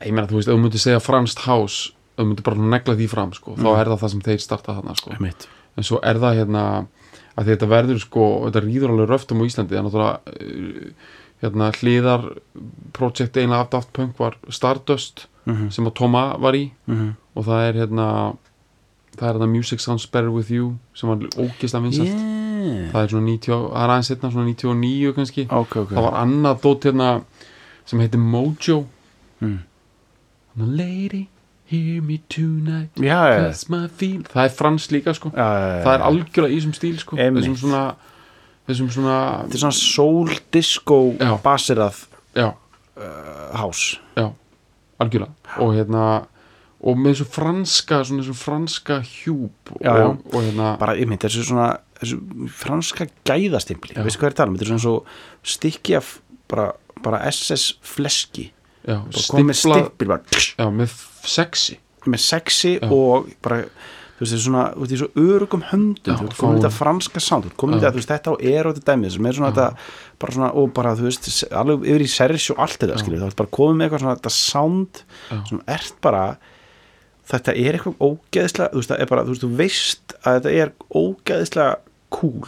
[0.01, 2.95] ég meina, þú veist, ef þú myndir segja franskt house, ef þú myndir bara negla
[2.97, 3.81] því fram sko, þá Mhm.
[3.81, 5.11] er það það sem þeir starta þarna sko.
[5.77, 6.87] En svo er það hérna
[7.38, 10.93] að þetta verður sko, þetta rýður alveg röftum á Íslandi, það er náttúrulega uh,
[11.40, 12.25] hérna hliðar
[12.93, 16.66] projekt einlega af Daft Punk var Stardust Mhm, sem að Toma var í.
[16.87, 17.14] Mhm.
[17.35, 18.37] og það er hérna
[19.16, 22.12] það er hérna Music Sounds Better With You sem var ógislega vinsælt.
[22.12, 22.93] Yeah.
[22.93, 25.88] það er svona 90, það er aðeins setna svona 99 kannski, ok, ok.
[25.97, 27.09] Það var annað dót hérna
[27.87, 28.87] sem heitir Mojo.
[29.40, 29.59] Mm.
[30.59, 31.29] Lady,
[31.70, 33.20] hear me tonight já,
[33.54, 35.33] það er frans líka sko.
[35.35, 37.18] Já, já, það er algjörlega í þessum stíl sko.
[37.18, 37.44] Einmitt.
[37.44, 37.85] þessum svona
[38.70, 41.00] þessum svona, þetta er svona soul disco
[42.37, 43.98] já, uh, house.
[44.18, 44.30] Já
[45.00, 45.33] algjörlega.
[45.64, 46.04] Og hérna
[46.80, 51.44] og með þessu franska, svona þessu franska hjúp Já, og, og hérna bara, mynd, þessu
[51.50, 52.20] svona þessu
[52.56, 53.96] franska gæðastimpli.
[53.98, 56.14] Veistu hvað er að tala um, þetta er svona svo stykki af
[56.50, 56.70] bara,
[57.04, 58.48] bara SS fleski.
[58.87, 61.78] Já, bara stimplað, stimpil bara, já, með sexy
[62.09, 62.88] með sexy Já.
[62.88, 63.64] og bara
[64.20, 67.46] þú veist, er svona, þú veist, svo örugum höndum þú veist, komin þetta franska sound,
[67.46, 69.90] þú veist, komin þetta, þú veist, þetta á er þetta dæmið, sem er svona þetta,
[70.20, 71.28] bara svona, og bara, þú veist,
[71.61, 74.16] alveg yfir í servis og allt þetta, skilur, þú veist, bara komið með eitthvað svona,
[74.20, 75.38] þetta sound, Já.
[75.48, 76.24] sem ert bara,
[77.33, 80.54] þetta er eitthvað ógeðislega, þú veist, það er bara, þú veist, þú veist að þetta
[80.61, 81.78] er ógeðislega
[82.14, 82.46] cool,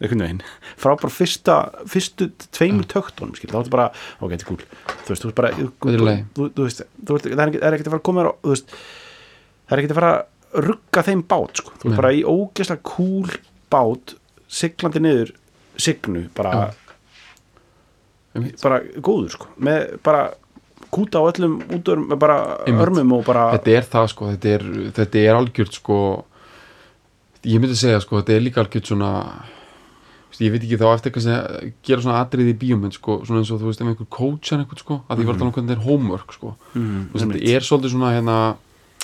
[0.00, 0.42] einhvern veginn.
[0.80, 1.56] Frá bara fyrsta,
[1.90, 3.86] fyrstu tveimur töktunum, skilur, þá er þetta bara,
[4.20, 7.44] ok, þetta er cool þú veist, þú veist bara, þú, þú, veist, þú veist, það
[7.44, 10.68] er er ekkert að fara að koma þér á, það er ekkert að fara að
[10.68, 13.40] rugga þeim bát, sko, þú veist, bara í ógeðslega cool
[13.72, 14.14] bát,
[14.52, 15.34] siglandi niður
[15.80, 16.70] signu, bara
[18.62, 20.30] bara góður, sko, með bara
[20.92, 22.36] kúta á öllum útörum, bara
[22.68, 24.64] örmum og bara þetta er það sko, þetta er,
[24.98, 25.98] þetta er algjört sko
[27.44, 29.10] ég myndi segja sko, þetta er líka algjört svona
[30.42, 33.50] ég veit ekki þá eftir eitthvað sem gera svona atriði í bíómynd sko, svona eins
[33.52, 35.76] og þú veist ef einhver coachar einhvern sko, að því var að tala hvernig þetta
[35.78, 38.36] er homework sko, mm, þú veist, þetta er svolítið svona hérna,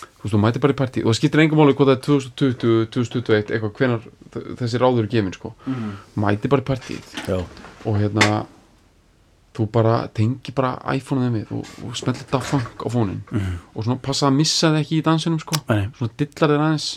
[0.00, 2.02] þú veist, þú mætir bara í partí og það skiptir engum máli hvað það er
[2.08, 4.08] 2020 2021, eitthvað, hvenar
[4.62, 5.92] þessi ráður er gefin sko, mm.
[6.24, 7.38] mætir bara í partíð já,
[7.84, 8.32] og hérna
[9.58, 13.54] þú bara tengi bara iPhone-ið við og, og smellir funk á fónin Mhm.
[13.74, 15.56] og svona passa að missa þið ekki í dansinum sko.
[15.68, 15.88] Nei.
[15.98, 16.88] svona dillar þér aðeins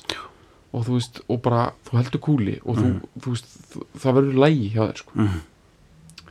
[0.73, 3.47] og þú veist, og bara, þú heldur kúli og þú, þú veist,
[3.99, 5.41] það verður lægi hjá þér sko, mm.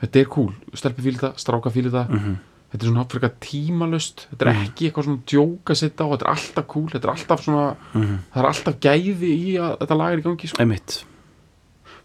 [0.01, 2.39] þetta er kúl stelpi fíli það, stráka fíli það Mm.
[2.71, 6.25] þetta er svona frekar tímalust þetta er ekki eitthvað svona djóka að setja á þetta
[6.27, 8.19] er alltaf kúl, þetta er alltaf svona Mm.
[8.33, 10.59] það er alltaf gæði í að þetta lag er í gangi sko.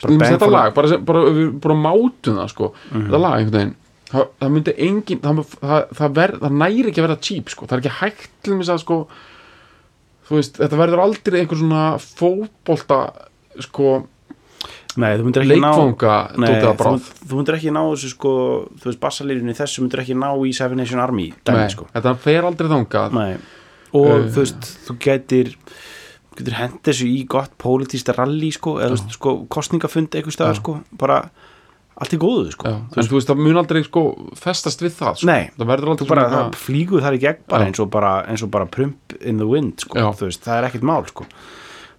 [0.02, 3.06] bang þetta lag, bara, bara, bara, bara mátum það sko, Mhm.
[3.08, 3.76] þetta lag einhvern veginn
[4.12, 7.65] það, það myndi engin það, það, það, næri ekki að vera cheap sko.
[7.65, 9.08] það er ekki hægt til að sko,
[10.27, 12.99] þú veist, þetta verður aldrei einhver svona fótbolta
[13.65, 13.95] sko,
[14.95, 18.11] Nei, þú myndir ekki ná leikfanga Nei, dótið að þú, þú myndir ekki ná þessu
[18.13, 18.31] sko
[18.79, 21.88] þú veist, bassalírinni þessu myndir ekki ná í Seven Nation Army dæmi, Nei, sko.
[21.91, 23.33] þetta fer aldrei þangað Nei.
[23.91, 24.29] og Uh.
[24.31, 25.51] þú veist, þú getur
[26.35, 30.77] getur hent þessu í gott pólitísta rally sko, eða veist, sko, kostningafund eitthvað staðar sko,
[30.99, 31.19] bara
[31.97, 32.67] allt í góðu sko.
[32.67, 34.01] Já, en þú veist, það mun aldrei sko,
[34.36, 35.27] festast við það sko.
[35.29, 38.13] Nei, það verður þú aldrei bara, það flýgur þar í gegn bara eins og bara,
[38.27, 41.25] eins og bara prump in the wind sko, þú veist, það er ekkert mál sko.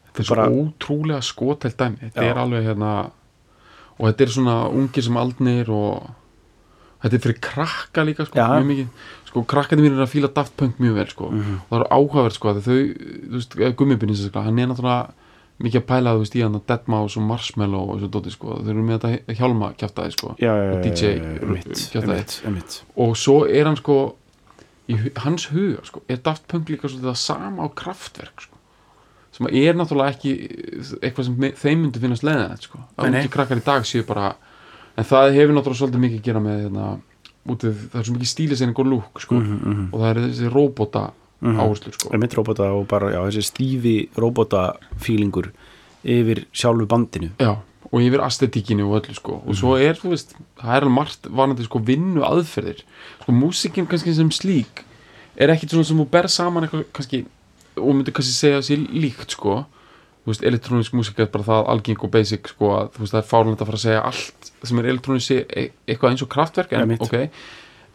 [0.06, 3.11] þetta er svo bara- ótrúlega skotelt dæmi þetta er alveg hérna
[3.98, 6.11] og þetta er svona ungir sem aldnir og
[7.02, 8.88] þetta er fyrir krakka líka sko, mjög mikið
[9.30, 11.61] sko, krakkandi mín er að fíla Daft Punk mjög vel sko, Mhm.
[11.70, 15.11] og það er áhugavert sko, að þau, þú veist, gummibinni sérstaklega, hann er náttúrulega
[15.62, 18.58] mikið að pæla þú veist í hann að Deadmau5 og Marshmallow og svo dóti sko,
[18.60, 21.12] þau eru með þetta hjálma kjaftaði sko, já, já, Og DJ
[22.44, 22.82] einmitt.
[22.96, 23.96] og svo er hann sko
[24.86, 28.56] í hans huga sko, er Daft Punk líka svolítið það sama á kraftverk sko
[29.36, 30.32] sem er náttúrulega ekki
[31.04, 32.78] eitthvað sem þeim myndi finnast leiðinett sko.
[32.80, 33.18] Nei, að nei.
[33.20, 34.30] ekki krakkar í dag séu bara
[34.96, 36.86] en það hefur náttúrulega svolítið mikið að gera með hérna,
[37.52, 39.40] útið, það er svo mikið stíliseining og lúk sko.
[39.40, 41.02] Mhm, mhm, og það er þessi robota
[41.52, 41.62] mhm.
[41.64, 42.11] áherslur sko.
[42.12, 44.66] einmitt robota og bara, já, þessi stífi robota
[45.02, 45.52] fílingur
[46.06, 47.56] yfir sjálfu bandinu Já,
[47.92, 49.40] og yfir aesthetíkinu og öllu sko.
[49.46, 52.82] og svo er, þú veist, það er alveg margt varandi sko, vinnu aðferðir
[53.22, 54.85] sko, músikin kannski sem slík
[55.37, 57.24] er ekkit svona sem þú ber saman eitthvað kannski,
[57.76, 59.64] og myndi kannski segja sér líkt sko,
[60.24, 63.22] þú veist, elektrónisk músika er bara það algeng og basic sko, að þú veist, það
[63.22, 66.72] er fárlega að fara að segja allt sem er elektrónisk e eitthvað eins og kraftverk
[66.74, 67.04] en, Einmitt.
[67.04, 67.42] ok,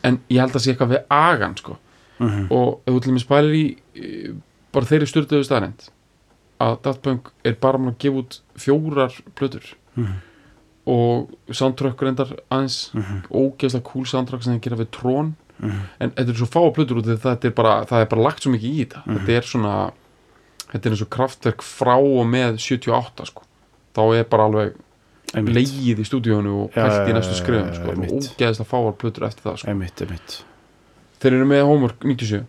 [0.08, 1.78] en ég held að sé eitthvað við agan sko,
[2.22, 4.34] mm og ef þú til mér spælir í
[4.72, 5.90] bara þeirri styrtuðu staðrind
[6.62, 9.64] að Daft Punk er bara með að gefa út fjórar plötur
[9.98, 10.14] Mhm.
[10.88, 13.24] og soundtrack reyndar aðeins Mhm.
[13.32, 15.82] ógeðslega cool soundtrack sem þeir gera við trón Mhm.
[16.00, 18.42] en þetta er svo fáa plötur út að þetta er bara, það er bara lagt
[18.44, 19.18] svo mikið í þetta Mhm.
[19.18, 19.92] þetta er svona
[20.72, 23.42] þetta er eins og kraftverk frá og með 78 sko
[23.96, 24.74] þá er bara alveg
[25.34, 28.38] leigið í stúdíónu og pælt í næstu já, skrifum já, sko, einmitt.
[28.38, 29.68] ógeðslega fáar plötur eftir það sko.
[29.72, 30.44] einmitt, einmitt
[31.22, 32.46] þeir eru með Homework 97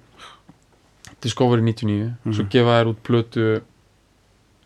[1.22, 2.50] Discovery 99 svo Mhm.
[2.50, 3.46] gefa þær út plötu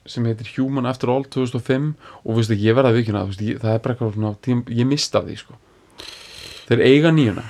[0.06, 3.74] sem heitir Human After All 2005 og veistu ekki, ég verða að vikina það, það
[3.74, 5.54] er bara eitthvað ég mista því sko.
[6.68, 7.42] þeir eiga nýjuna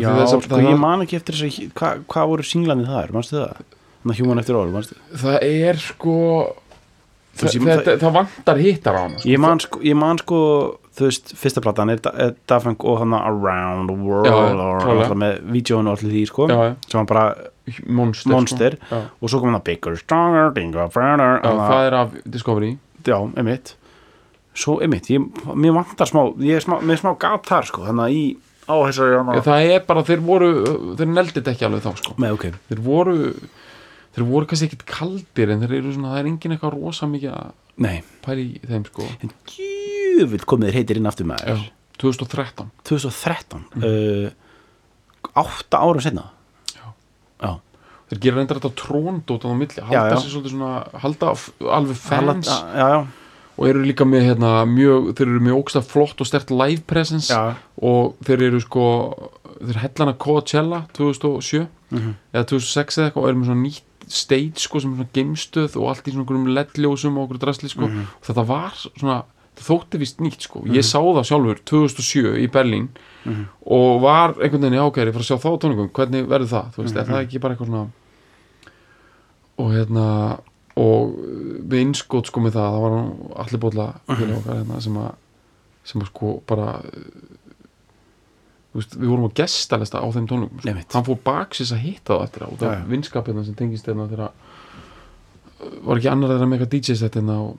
[0.00, 3.12] já, sko, það- ég man ekki eftir þess að hvað hva voru singlanið það er,
[3.12, 3.56] manstu það?
[4.04, 6.16] Þannig Human After All, manstu það er sko
[7.34, 9.28] veist, það, það, það vantar hittar á hana sko.
[9.28, 13.00] ég man sko, ég man sko þú veist, fyrsta platan er, Da- Daft Punk og
[13.02, 17.08] hann Around the World Já, með vídjónu og allir því sko já, já, sem var
[17.10, 17.26] bara
[17.88, 18.76] monster, Monster.
[18.76, 19.00] Sko.
[19.20, 20.52] og svo kom hann að Bigger, Stronger,
[20.92, 22.76] Further Já, það er af Discovery.
[23.04, 23.74] Já, emitt
[24.54, 25.22] svo emitt, ég,
[25.58, 28.24] mér vantar smá ég er smá, smá gat þar sko þannig að í
[28.64, 30.50] á þessari Já, hana það er bara, þeir voru
[30.98, 32.14] þeir neldið ekki alveg þá sko.
[32.22, 33.16] Með ok, þeir voru
[34.14, 37.34] þeir voru kannski ekkit kaldir en þeir eru svona, það er engin eitthvað rosa mikið
[37.34, 37.50] að
[37.82, 37.96] nei.
[38.24, 39.08] pæli í þeim sko.
[39.18, 39.73] En djúvill
[40.46, 41.56] komið þér heitir inn aftur með Já,
[42.02, 44.30] 2013 2013 uh,
[45.34, 46.28] átta árum setna
[46.74, 46.86] Já.
[47.42, 47.52] já,
[48.10, 51.34] þeir gera reyndar þetta tróndót á milli, halda sér svolítið svona halda
[51.78, 52.50] alveg fans.
[52.50, 52.98] Já, já,
[53.54, 57.30] og eru líka með hérna mjög, þeir eru með ógsta flott og stert live presence.
[57.78, 58.86] Og þeir eru sko
[59.60, 64.60] þeir hellana Coachella 2007 mhm, eða 2006 eða eitthvað og eru með svona nýtt stage
[64.60, 67.86] sko sem er svona geimstöð og allt í svona einhverjum ledljósum og okkur drasli sko.
[67.88, 68.08] Mhm.
[68.18, 69.20] og þetta var svona,
[69.60, 72.88] þótti vist nýtt sko ég sá það sjálfur 2007 í Berlín
[73.24, 73.44] mhm.
[73.66, 76.82] og var einhvern veginn, ok, ég fara að sjá þá tónleikum hvernig verður það, þú
[76.82, 77.12] veist, er Mhm.
[77.14, 77.86] það ekki bara eitthvað svona
[79.58, 80.06] og hérna
[80.76, 81.12] og
[81.70, 82.96] við innskot sko með það, það var
[83.44, 85.12] allir bóla fyrir okkar hérna sem að
[85.84, 86.80] sem að sko bara
[88.74, 90.74] veist, við vorum á gestalista á þeim tónleikum sko.
[90.96, 92.88] Hann fór baksis að hitta það eftir það Já, af já.
[92.90, 94.32] vinskapina sem tengist hérna þegar
[95.84, 97.54] var ekki annar þeirra með eitthvað DJ-sett hérna Já,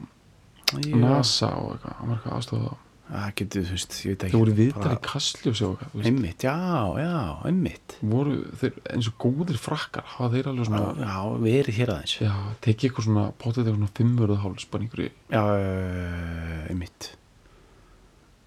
[1.06, 4.32] NASA og eitthvað, hann var eitthvað aðstofað það það getur, þú veist, ég veit ekki.
[4.34, 6.06] Þeir voru viðtal bara- í Kastljósi og eitthvað.
[6.10, 6.56] Einmitt, já,
[6.98, 7.98] já, einmitt.
[8.02, 12.16] Voru þeir eins og góðir frakkar hafa þeir alveg svona já, verið hér aðeins.
[12.22, 12.34] Já,
[12.66, 17.12] tekið eitthvað svona potið eitthvað svona fimmurð háls bara einhverju Já, eh, einmitt.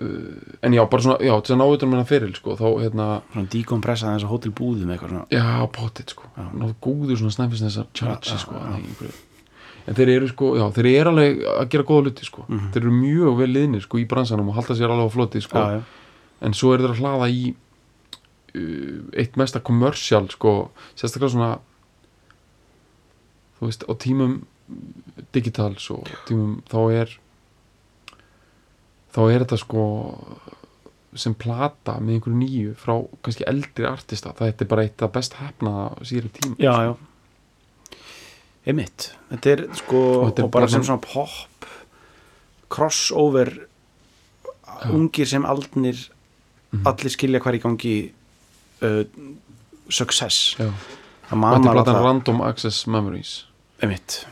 [0.00, 2.68] Uh, en já, bara svona, já, til að ná utan með hann fyrir sko, þá
[2.82, 5.26] hérna, Svona decompressa þess að hótel búðum eitthvað svona.
[5.30, 6.22] Já, potið sko.
[6.54, 9.14] Náðu góður svona snæfis þessar Já, charge já, sko, einhverju
[9.88, 12.66] en þeir eru sko, já, þeir eru alveg að gera góða luti sko, Mhm.
[12.74, 15.58] þeir eru mjög vel liðnir sko í bransanum og halda sér alveg á floti sko.
[15.58, 15.82] Já, já,
[16.42, 17.54] en svo eru þeir að hlaða í
[18.58, 21.50] uh, eitt mesta kommersial sko, sérstaklega svona
[23.58, 24.38] þú veist, á tímum
[25.34, 27.16] digitals og tímum þá er
[29.14, 29.82] þá er þetta sko
[31.18, 34.34] sem plata með einhverju nýju frá kannski eldri artista.
[34.36, 36.92] Það er bara eitt af best hefnaða síðri tíma já, já
[38.66, 41.66] Einmitt, þetta er sko Og og, er bara bara sem svona- pop
[42.70, 43.52] crossover
[44.92, 46.08] ungir sem aldnir
[46.72, 46.84] Mhm.
[46.86, 48.12] allir skilja hvað er í gangi
[48.82, 49.04] uh,
[49.88, 50.66] success Já.
[50.68, 53.44] það og maður platan alltaf Random Access Memories
[53.82, 54.26] einmitt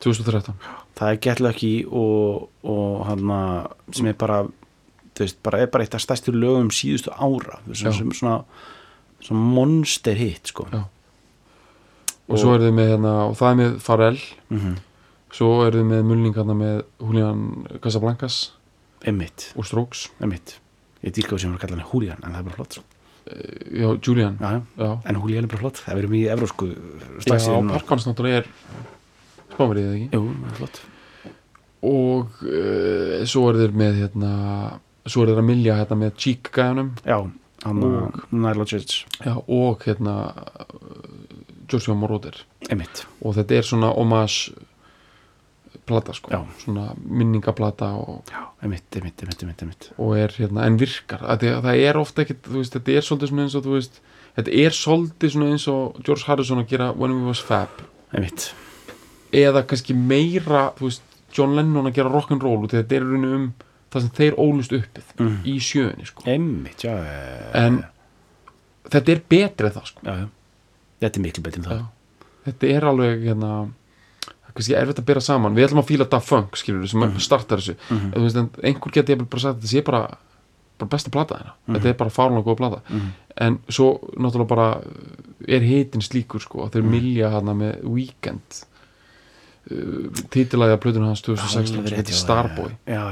[0.00, 0.54] 2013
[0.98, 4.40] það er Get Lucky og, og hann sem er bara
[5.18, 7.92] veist, bara er bara eitt af stærstu lögum síðustu ára Já.
[7.92, 8.42] sem svona,
[9.22, 10.82] svona monster hit sko Já.
[12.28, 14.76] Og svo er þið með hérna, og það er með Pharrell mm
[15.38, 17.40] svo er þið með mulningarna með Julian
[17.84, 18.38] Casablancas.
[19.04, 20.06] Einmitt, og Strokes.
[20.24, 20.54] Einmitt.
[21.04, 22.78] Ég dýrkaði sem var að kalla hann Julian en það er bara flott
[23.28, 24.38] já, Julian.
[24.40, 24.62] Já, já.
[24.76, 28.48] já, en Julian er bara flott, það verður mjög evrósku já slagsíðin Parkvans náttúrulega er
[29.52, 30.08] spáverið eða ekki?
[30.16, 30.80] Jú, flott.
[31.88, 34.32] Og uh, svo er þið með hérna,
[35.06, 37.18] svo er þið að milja hérna með Cheek gæðunum já,
[37.66, 40.16] hann Og- Nile já, og hérna
[41.72, 42.34] Joshua Moroder
[43.22, 44.52] og þetta er svona homage
[45.88, 46.40] plata sko, Já.
[46.64, 51.80] svona minningaplata og, já, einmitt, einmitt, einmitt, einmitt, og er hérna, en virkar það, það
[51.88, 54.00] er ofta ekkit, þú veist, þetta er svolítið svona eins og þú veist,
[54.36, 57.80] þetta er svolítið svona eins og George Harrison að gera When We Was Fab
[58.12, 58.50] einmitt.
[59.32, 61.02] eða kannski meira, þú veist
[61.36, 63.48] John Lennon að gera rock'n'roll og þetta er í rauninu um
[63.92, 65.36] það sem þeir ólust uppið Mm.
[65.44, 66.22] í sjöunni sko.
[66.26, 66.96] einmitt, já,
[67.54, 67.84] en
[68.90, 70.00] þetta er betrið það sko.
[70.04, 70.28] já, já.
[71.00, 71.86] Þetta er miklu betur en það Já.
[72.48, 73.50] þetta er alveg hérna,
[74.54, 77.18] kannski erfitt að bera saman við ætlum að fíla Daft Funk skilur sem Mhm.
[77.20, 78.12] startar þessu Mhm.
[78.12, 80.18] þú veist, einhver geti jafnvel bara sagt að þetta sé bara,
[80.78, 81.76] bara besta plata þeirra Mhm.
[81.76, 83.08] þetta er bara fárlega góð plata Mhm.
[83.36, 84.80] en svo náttúrulega bara
[85.46, 86.90] er hitin slíkur sko þeir Mhm.
[86.90, 88.64] milja hana með Weekend
[89.70, 92.72] uh, titilæði að plötun hans 2016 Alveg sem heitir Starboy.
[92.88, 93.02] Já,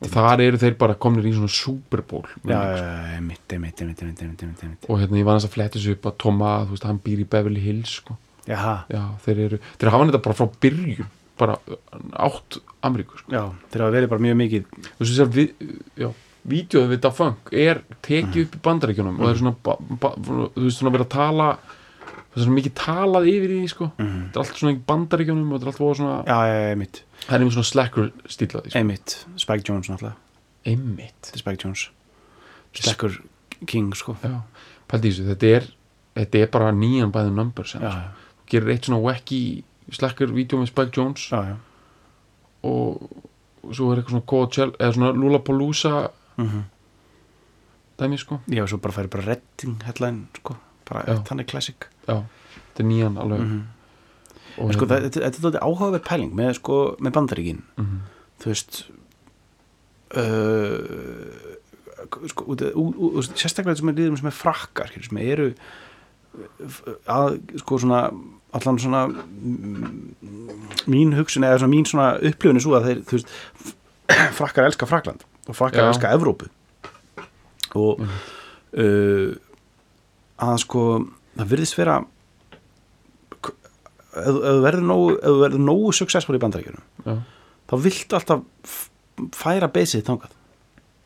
[0.00, 3.44] og þar eru þeir bara komnir í svona Super Bowl já, menning, já, já, einmitt,
[3.52, 4.88] einmitt, einmitt, einmitt, einmitt, einmitt, einmitt.
[4.88, 7.28] og hérna ég var þess að flettis upp að Toma, þú veist, hann býr í
[7.36, 8.16] Beverly Hills sko.
[8.48, 8.60] Já,
[9.24, 13.32] þeir eru, þeir hafa þetta bara frá byrjun bara uh, átt Ameríku sko.
[13.32, 14.74] já, þeir hafa verið bara mjög mikið.
[14.88, 16.10] Þú veist þess að við, já
[16.50, 20.12] vídeoð við Da Funk er tekið upp í bandaríkjunum og það er svona, ba, ba,
[20.16, 21.48] þú veist, svona verið að tala
[22.40, 23.88] það er svona mikið talað yfir í því sko.
[23.90, 24.16] mm.
[24.20, 26.60] þetta er allt svona í bandaríkjunum og þetta er allt svona, já, já,
[27.26, 28.80] það er einhver svona slacker stílaði sko.
[28.80, 29.16] einmitt.
[29.44, 30.16] Spike Jones náttúrulega,
[30.72, 31.18] einmitt.
[31.28, 31.84] Þetta er Spike Jones.
[32.80, 33.20] Stacker
[33.66, 34.16] King, sko.
[34.90, 35.70] Þessu, þetta er
[36.20, 38.34] þetta er bara nýjan bæðum numbers já, sko.
[38.50, 39.40] gerir eitt svona wacky
[39.94, 41.28] slacker vídeo með Spike Jones.
[41.30, 41.56] Já,
[42.66, 43.06] og,
[43.70, 45.96] svo er eitthvað svona Coachella eða svona Lollapalooza
[46.40, 46.68] Mm
[48.00, 48.40] dæmi sko.
[48.48, 50.56] Já, svo bara færi bara redding headline, sko,
[50.90, 51.86] bara þannig classic.
[52.08, 52.16] Já,
[52.54, 53.44] þetta er nýjan alveg.
[53.46, 53.60] Mm
[54.60, 57.60] og en sko, hérna- það- þetta þetta er þetta áhugaverð pæling með, sko, með bandaríkin.
[57.78, 58.00] Mhm.
[58.42, 58.80] þú veist
[60.16, 61.56] uh,
[62.32, 65.50] sko, út, út, út, sérstaklega sem er liðum sem er frakkar sem eru
[67.10, 68.02] að, sko, svona
[68.56, 70.14] allan svona mm,
[70.90, 73.34] mín hugsun eða svona mín svona upplifun er svo að þeir, þú veist
[74.40, 75.88] frakkar elska Frakland og frakkar Já.
[75.92, 76.48] elska Evrópu.
[77.78, 79.30] Og uh,
[80.40, 80.84] að sko
[81.36, 81.98] það virðist vera
[84.10, 87.14] ef þú verður nógu, ef þú verður nógu successful í bandaríkjunum já,
[87.70, 88.76] þá viltu alltaf
[89.36, 90.34] færa beysið þangað.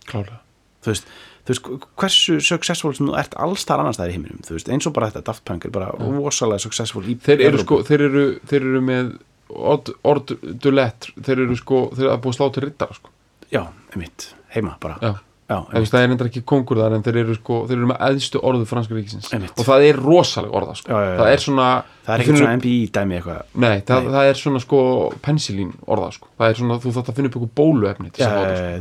[0.09, 0.39] Klálega
[0.85, 1.07] þú veist,
[1.45, 1.69] þú veist,
[2.01, 4.95] hversu successful sem þú ert alls þar annars þær í heiminum þú veist, eins og
[4.97, 8.69] bara þetta Daft Punk er bara rosalega successful í þeir eru sko, þeir eru, þeir
[8.71, 9.15] eru með
[9.55, 10.33] Odd, Odd
[10.65, 13.13] Dulett þeir eru sko, þeir eru að búið slá til rittara sko.
[13.53, 13.61] já,
[13.93, 14.97] einmitt, heima bara.
[15.05, 15.13] Já,
[15.49, 18.69] það er reyndar ekki kongur þar en þeir eru sko, þeir eru með eðstu orðu
[18.69, 19.53] franska ríkisins Einmitt.
[19.61, 20.89] og það er rosalega orða sko.
[20.89, 21.17] Já, já, já.
[21.21, 21.67] það er svona
[22.07, 24.15] það er ekkert svona MBI dæmi eitthvað nei, það, Nei.
[24.15, 24.81] það er svona sko
[25.27, 26.31] penicillin orða sko.
[26.41, 28.31] það er svona, þú þátt að finna upp ykkur bóluefni sko.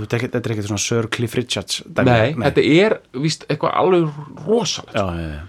[0.05, 4.07] þetta er ekkert svona Sir Cliff Richards dæmi nei, þetta er víst eitthvað alveg
[4.95, 5.41] já, já.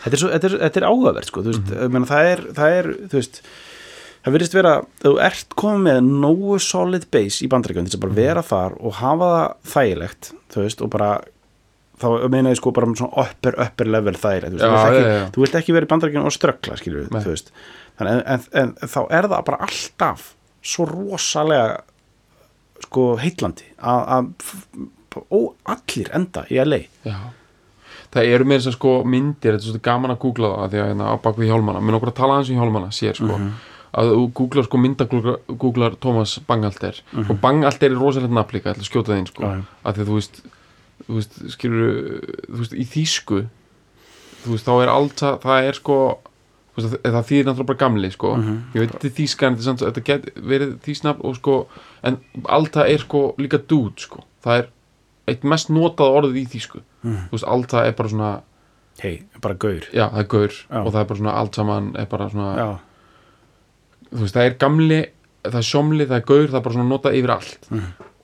[0.00, 2.06] Þetta, er er, er áhugavert sko, veist, mm -hmm.
[2.08, 3.42] það, er, það er þú veist
[4.24, 8.04] það virðist vera, þú ert komið með nógu solid base í bandaríkjum til þess að
[8.04, 8.20] bara Mhm.
[8.22, 11.10] vera þar og hafa það þægilegt þú veist, og bara
[12.00, 14.92] þá meina ég sko bara um svona upper, upper level þægilegt, þú veist, Já, þú,
[14.92, 16.32] vilt ekki, þú vilt ekki vera í bandaríkjum og
[17.00, 17.20] við, Nei.
[17.22, 17.50] þú veist
[18.00, 21.80] en, en, en þá er það bara alltaf svo rosalega
[22.84, 24.06] sko heitlandi að,
[25.68, 27.16] allir enda í LA Já.
[28.10, 30.78] Það eru með þess að sko myndir, þetta er svolítið gaman að googla það því
[30.82, 33.52] að hérna á bakvið hjálmana, minn okkur að tala hans um hjálmana sér sko, Mhm.
[33.94, 38.84] Að þú googlar sko mynda googlar Thomas Bangalter og Bangalter er rosalegt nafn líka, ætla
[38.84, 39.62] að skjóta þeim sko, já.
[39.84, 40.42] af því að þú veist
[41.08, 41.94] þú veist, skilur
[42.46, 43.38] þú veist, í þýsku
[44.44, 45.96] þú veist, þá er allt það, er sko
[46.70, 48.58] þú veist, það þýðir náttúrulega bara gamli sko, Mhm.
[48.74, 51.56] ég veit þetta er þýska en þetta, er get verið þýsnafn og sko
[52.04, 54.68] en allt það er sko líka dude sko, það er
[55.28, 57.16] eitt mest notað orðið í þýsku Mhm.
[57.28, 58.40] þú veist, allt það er bara svona
[59.02, 60.84] hei, bara gaur já, það er gaur Já.
[60.84, 62.78] og það er bara svona allt saman er bara svona, já,
[64.10, 65.00] þú veist, það er gamli
[65.44, 67.70] það er sjómli, það er gaur, það er bara svona notað yfir allt.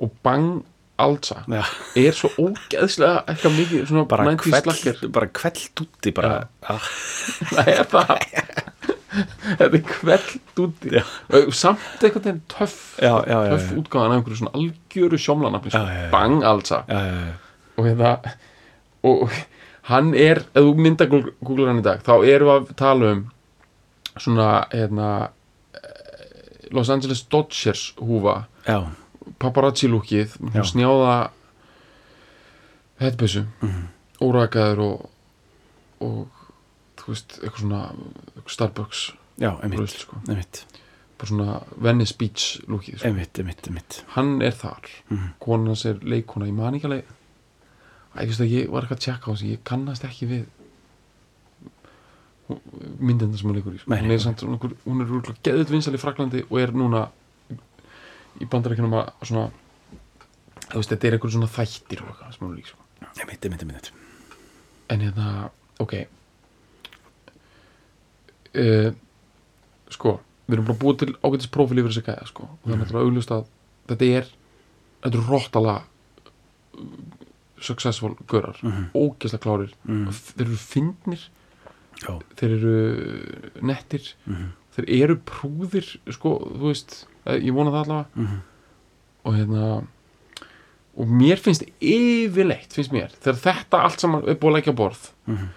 [0.05, 0.49] Og bang
[0.97, 1.61] altsa já.
[2.01, 6.79] er svo ógeðslega eitthvað mikið svona bara 90s kveld, bara kveld úti bara, já.
[7.53, 8.15] það er það.
[9.17, 11.03] Þetta er kveld úti Já.
[11.57, 15.85] Samt einhvern veginn töff Já, já, töff útgáðan af einhverju svona algjöru sjómlanafni já.
[16.13, 16.81] bang já.
[17.77, 18.17] og hérna
[19.07, 19.39] og
[19.93, 23.25] hann er, ef þú mynda googlar hann í dag, þá erum við að tala um
[24.17, 25.11] svona hérna
[26.73, 28.91] Los Angeles Dodgers húfa já,
[29.39, 30.63] paparazzi lúkið, Já.
[30.65, 31.31] snjáða
[33.01, 33.89] headbussu Mhm.
[34.21, 35.11] órakaður og
[36.01, 36.29] og
[36.97, 37.81] þú veist, eitthvað svona
[38.37, 40.65] eitthvað Starbucks já, einmitt, sko, einmitt,
[41.19, 43.09] bara svona Venice Beach lúkið sko.
[43.09, 44.05] einmitt, einmitt, einmitt.
[44.09, 45.35] hann er þar Mhm.
[45.41, 47.05] konan hans er leikona, ég man ekki alveg
[48.17, 50.47] Æ, ég veist að ég var eitthvað að tjekka á þessu ég kannast ekki við
[52.49, 53.91] myndina sem hún leikur í sko.
[53.91, 57.09] Hún er, samt, hún er, hún rúglega geðut vinsal í Fraklandi og er núna
[58.41, 59.47] í bandarækjunum að svona
[60.67, 62.79] þú veist, þetta er eitthvað svona þættir og eitthvað sem hún í sko.
[63.21, 63.91] einmitt, einmitt, einmitt.
[64.91, 65.51] en hérna,
[65.83, 65.95] ok
[68.57, 68.91] uh,
[69.93, 72.47] sko við erum bara búið til ágætis prófil yfir þessi gæða sko.
[72.47, 73.47] og það er náttúrulega augljóst að
[73.91, 74.29] þetta er
[75.03, 75.77] þetta er róttala
[77.67, 78.91] successful görar Mhm.
[78.95, 80.11] ógeðslega klárir Mhm.
[80.13, 81.23] þeir eru fyndnir,
[82.03, 82.73] Já, þeir eru
[83.65, 88.41] nettir, mhm, þeir eru prúðir sko, þú veist eh, ég vona það allavega mhm.
[89.25, 89.69] og hérna
[90.97, 95.11] og mér finnst yfirleitt finnst mér, þegar þetta allt saman er búið að leggja borð
[95.27, 95.49] Mhm.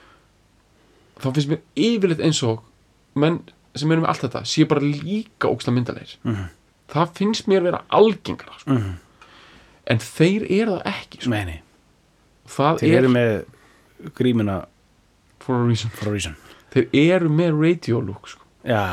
[1.19, 2.63] þá finnst mér yfirleitt eins og
[3.15, 3.41] menn
[3.75, 6.49] sem eru með allt þetta séu bara líka óksla myndalegir Mhm.
[6.89, 8.71] það finnst mér vera algengara sko.
[8.71, 8.95] Mhm.
[9.87, 11.31] en þeir eru það ekki sko.
[12.49, 13.45] Það þeir er eru með
[14.15, 14.65] grímuna
[15.49, 16.37] for a reason for a reason
[16.69, 18.45] þeir eru með radio look sko.
[18.69, 18.83] Já,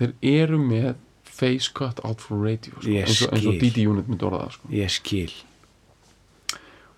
[0.00, 0.94] þeir eru með
[1.28, 2.88] face cut out for radio sko.
[2.88, 3.58] Eins, og, eins og.
[3.60, 4.70] DD Unit myndi orða sko.
[4.72, 5.32] ég skil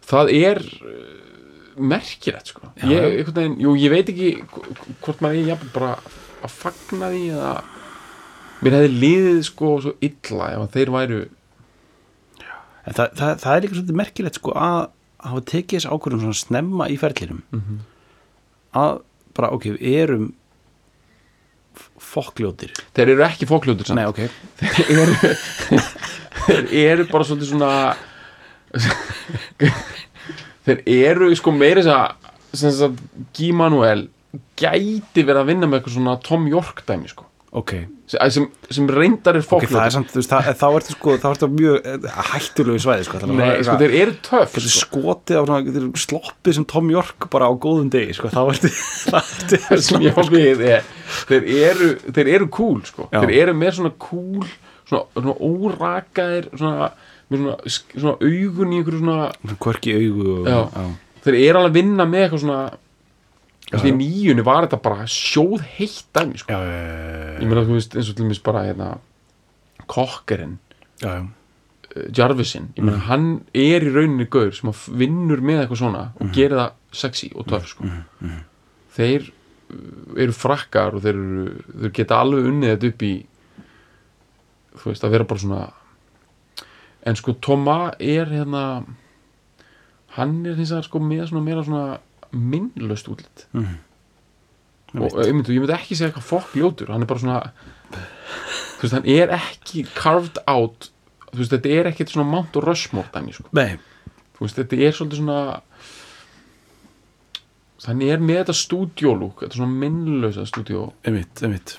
[0.05, 2.69] það er uh, merkilegt sko.
[2.87, 5.95] Ég, veginn, jú, ég veit ekki hv- hvort maður er jafnvel bara
[6.45, 7.55] að fagna því eða
[8.65, 11.23] mér hefði liðið sko svo illa ef þeir væru
[12.85, 14.79] En það, það, það er líka svolítið merkilegt sko að
[15.25, 17.79] hafa tekið þessi ákvörðum svona snemma í ferlinum Mhm.
[18.75, 18.99] Að
[19.35, 20.27] bara, ok, við erum
[21.99, 22.71] fokkljótir.
[22.95, 23.99] Þeir eru ekki fókljótur samt.
[23.99, 24.21] Nei, ok,
[24.61, 25.15] þeir eru
[26.45, 27.71] þeir eru bara svolítið svona
[30.67, 31.85] þeir eru sko meira
[32.55, 32.99] þess að
[33.37, 34.09] Guy Manuel
[34.59, 37.73] gæti verið að vinna með eitthvað svona Tom York dæmi sko ok
[38.07, 43.07] sem, sem, reyndar er Ok, það er þá ertu sko á mjög eh, hættulegu svæði
[43.07, 44.83] sko, Nei, er sko, þeir eru Getur sko.
[44.83, 45.45] skotið á
[46.03, 48.73] sloppið sem Tom York bara á góðum degi, sko, þá ertu
[49.15, 50.93] það ertu það sem ég á við er
[51.31, 53.09] þeir eru, þeir eru cool sko.
[53.09, 53.23] Já.
[53.23, 54.45] þeir eru með svona cool
[54.85, 56.91] svona, svona órakaðir svona,
[57.31, 59.31] svona, svona augun í einhverju svona
[59.91, 60.87] í augu og, Já.
[61.25, 62.63] þeir eru alveg að vinna með eitthvað svona
[63.77, 66.59] veist, í nýjunni var þetta bara sjóð heitt dæmi, sko.
[67.41, 68.91] Ég meina, þú veist, eins og til mér bara, hérna
[69.91, 70.59] kokkerinn,
[71.05, 71.25] uh,
[72.15, 76.57] Jarvisin ég meina, hann er í rauninni gaur sem vinnur með eitthvað svona og gerir
[76.59, 77.93] það sexy og töf, sko.
[78.97, 83.15] Þeir uh, eru frakkar og þeir, eru, þeir geta alveg unnið þetta upp í
[84.75, 85.63] þú veist, að vera bara svona
[87.05, 88.85] en sko Toma er hérna
[90.17, 91.85] hann er hins vegar sko með svona meira svona
[92.39, 93.47] minnlaust útlit.
[93.53, 93.75] Mhm.
[94.95, 97.39] og ég myndi, ég myndi ekki segja eitthvað fokk ljótur hann er bara svona
[98.79, 100.91] þú veist, hann er ekki carved out
[101.33, 103.49] þú veist, þetta er ekkert svona Mount Rushmore dæmi, sko.
[103.59, 103.79] Nei,
[104.37, 105.41] þú veist, þetta er svolítið svona
[107.85, 111.75] hann er með þetta stúdjólúk, þetta svona minnlausa stúdjó einmitt, einmitt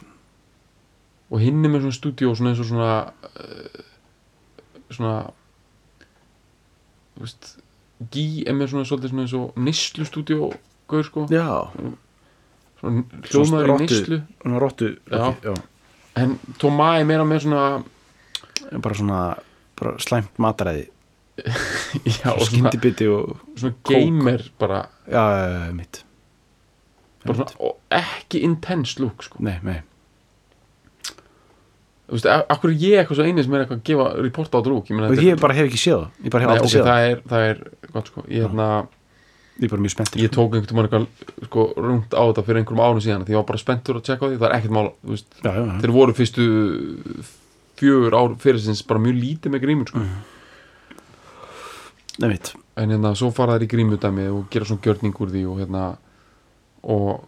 [1.33, 2.91] og hinn er með svona stúdjó svona eins og svona
[3.31, 3.79] uh,
[4.93, 5.13] svona
[7.15, 7.55] þú veist
[8.11, 10.49] Gí er með svona svolítið svona eins og nýslu stúdjó
[10.91, 11.47] gaur sko, Já,
[12.81, 14.61] svona hljómaður í nýslu svona
[15.45, 15.53] já.
[16.21, 17.63] en Tomá er meira með svona
[18.83, 19.21] bara svona
[19.79, 20.89] bara slæmt mataræði.
[22.15, 22.71] Já, og svona,
[23.11, 25.23] og svona gamer bara, já,
[25.75, 26.05] mitt.
[27.25, 29.41] Bara svona, ekki intense look sko.
[29.43, 29.81] Nei, nei,
[32.05, 34.65] þú veist, akkur er ég eitthvað svo eini sem er eitthvað að gefa reporta á
[34.65, 36.09] drúk ég, meina, þetta ég bara hef ekki séð það.
[36.25, 37.07] Ég bara hef Nei, aldrei ok, séð það það.
[37.09, 37.61] er, það er
[37.95, 38.25] gott sko.
[38.27, 38.67] Ég, hérna,
[39.55, 40.21] ég er bara mjög spenntur.
[40.25, 43.41] ég tók einhvern veginn eitthvað sko, rungt á þetta fyrir einhverjum árum síðan því ég
[43.41, 45.61] var bara spenntur að tjekka á því, það er ekkert mál þú veist, já, já,
[45.65, 45.73] já.
[45.81, 46.47] þeir voru fyrstu
[47.79, 50.03] fjögur ár fyrir sinns bara mjög lítið með grímur sko.
[52.15, 55.43] Nei, mitt en hérna svo fara þær í grímudæmi og gera svona gjörning úr því
[55.47, 55.83] og hérna
[56.83, 57.23] og,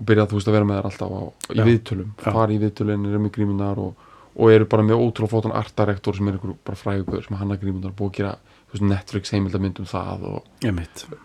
[0.00, 1.22] og byrja þú veist að vera með þær alltaf á,
[1.52, 2.30] í viðtölum, Já.
[2.32, 4.06] fara í viðtölun eru með grímunar og,
[4.40, 7.92] og eru bara með ótrúlega flótan artarektor sem er einhver bara frægugur sem hanna grímunar
[7.98, 8.34] búið að gera
[8.70, 10.44] veist, Netflix heimildamynd um það og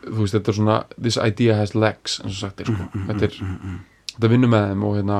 [0.03, 2.87] þú veist, þetta er svona this idea has legs, eins og sagt er sko.
[2.91, 3.37] Mm, þetta er,
[4.15, 5.19] þetta vinnur með þeim og hérna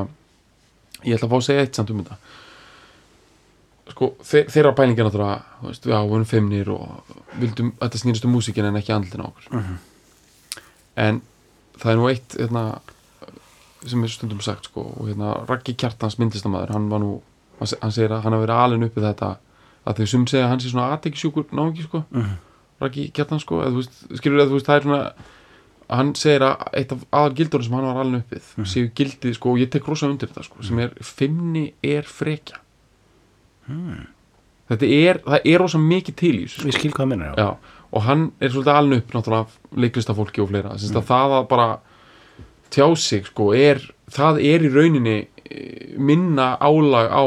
[1.06, 2.18] ég ætla að fá að segja eitt samt um þetta
[3.94, 8.26] sko, þe þeirra pælingin náttúrulega, þú veist, já, við erum feimnir og vildum, þetta snýrist
[8.28, 9.76] um músíkin en ekki andlina okkur Mhm.
[11.06, 11.22] en
[11.78, 12.64] það er nú eitt hérna,
[13.88, 17.22] sem er stundum sagt sko, og hérna, Raggi Kjartans myndlistamæður hann var nú,
[17.60, 19.30] hann, se- hann segir að hann hafi verið alin uppið þetta,
[19.86, 22.36] að þeir sum segja að hann sé svona aðtekisjúkur náungi sko Mhm.
[22.82, 25.14] Raggi Kjartan sko eða, þú veist, skilur eða þú veist það er svona
[25.90, 28.66] hann segir að eitt af aðal gildur sem hann var alveg uppið Mhm.
[28.66, 32.58] séu gildið sko og ég tek rosa undir þetta sko sem er fimmni er frekja
[34.70, 36.68] þetta er það er rosa mikið til í þessu sko.
[36.68, 37.58] Ég
[37.96, 40.98] og hann er svolítið alveg upp náttúrulega leiklistafólki og fleira mm.
[41.00, 41.68] að það að bara
[42.76, 43.80] tjá sig sko er,
[44.12, 47.26] það er í rauninni eh, minna álag á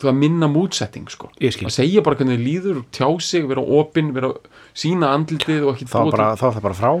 [0.00, 1.28] það minna mútsetting sko.
[1.36, 4.30] Að segja bara hvernig þið líður, tjá sig, vera opinn vera
[4.72, 6.92] sína andlitið og ekki Þá búa bara, þá er það bara frá.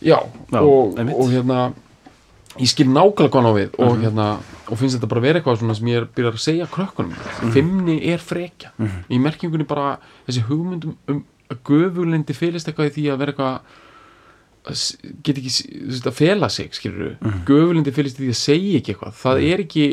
[0.00, 0.16] Já,
[0.48, 1.58] Já, og, og hérna
[2.60, 4.00] ég skil nákvæmlega hvað á við og Mhm.
[4.06, 4.28] hérna,
[4.70, 7.12] og finnst þetta bara vera eitthvað svona sem ég er byrjar að segja krökkunum.
[7.42, 7.52] Mhm.
[7.52, 8.72] fimmni er frekja.
[9.10, 13.52] Í merkingunni bara þessi hugmyndum um að göfulindi félist eitthvað í því að vera eitthvað
[13.52, 13.60] að
[15.24, 17.44] get ekki þú að fela sig skilur Mhm.
[17.48, 19.14] göfulindi félist í því að segja ekki eitthvað.
[19.22, 19.86] Það er ekki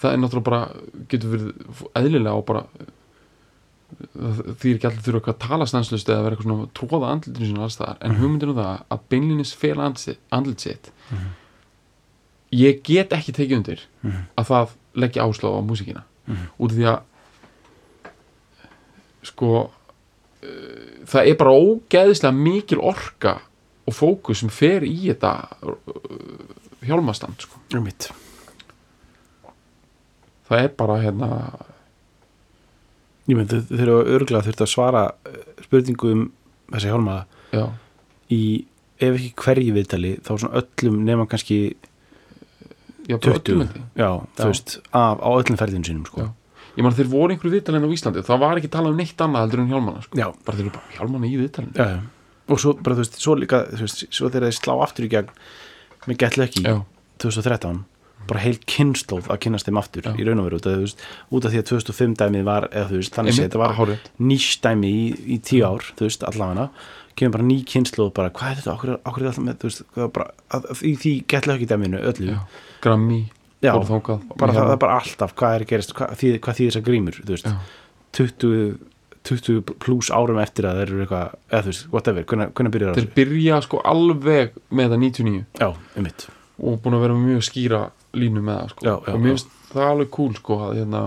[0.00, 0.62] það er náttúrulega bara
[1.08, 2.64] getur verið eðlilega og bara
[3.94, 7.46] það því er ekki allir þurfa að tala stanslust eða vera eitthvað svona tróða andlitinu
[7.46, 7.96] sinna alls staðar.
[8.02, 10.90] En hugmyndinu um það að beinlinis fela andlit, andlit sitt
[12.54, 13.80] ég get ekki tekið undir
[14.38, 16.02] að það leggja áslá á músíkina.
[16.58, 17.00] Út af því að
[19.24, 23.36] sko uh, það er bara ógeðislega mikil orka
[23.84, 25.32] og fókus sem fer í þetta
[25.66, 25.74] uh,
[26.84, 27.60] hjálmastand sko.
[27.84, 28.10] Mitt
[30.48, 31.28] það er bara hérna
[33.24, 36.24] Ég myndi þeir eru örgulega þurft að svara eh, spurningu um
[36.74, 37.14] þessi hjálma
[37.56, 37.62] já,
[38.36, 38.40] í
[39.00, 41.56] ef ekki hverju viðtali þá svona öllum nema kannski
[43.08, 43.86] já, bara 20 öllum held ég.
[43.96, 44.44] já, Já.
[44.50, 46.26] veist, af, á öllum ferðinu sínum sko.
[46.74, 49.46] Ég man þeir voru einhverju viðtalinn á Íslandi það var ekki talað um neitt annað
[49.46, 50.18] heldur en hjálmana sko.
[50.18, 51.98] Bara þeir eru bara hjálmana í viðtalinn Já, já.
[52.50, 55.30] og svo bara þú veist, svo líka veist, svo þeir slá aftur í gegn
[56.08, 56.80] með Get Lucky já,
[57.22, 57.84] 2013
[58.28, 60.12] bara heil kynnslóð að kynnast þeim aftur Já.
[60.16, 63.00] í raun og veru þú veist, út af því að 2005 dæmið var eða þú
[63.00, 63.94] veist, þannig að þetta var
[64.30, 65.04] nýstæmi í,
[65.36, 66.68] í tíu ár þú veist, allavega
[67.14, 69.84] kemur bara ný kynnslóð bara, hvað er þetta, okkur, er alltaf með þú veist,
[70.16, 72.40] bara, að, að, í því Get Lucky dæminu öllu, já.
[73.64, 76.86] Já, bara það, það er bara alltaf hvað er að gerast, hvað, þýðir þess að
[76.88, 77.56] grímur þú veist, Já.
[78.20, 78.78] 20
[79.24, 83.10] 20 pluss árum eftir að þeir eru eitthvað, eða þú veist, whatever, hvernig, byrjar þeir
[83.16, 87.80] byrja sko alveg með það 99 Já, um mitt og búin að vera mjög skýra
[88.14, 88.84] línu með það sko.
[88.86, 91.04] Já, já, og mér finnst það alveg cool sko að hérna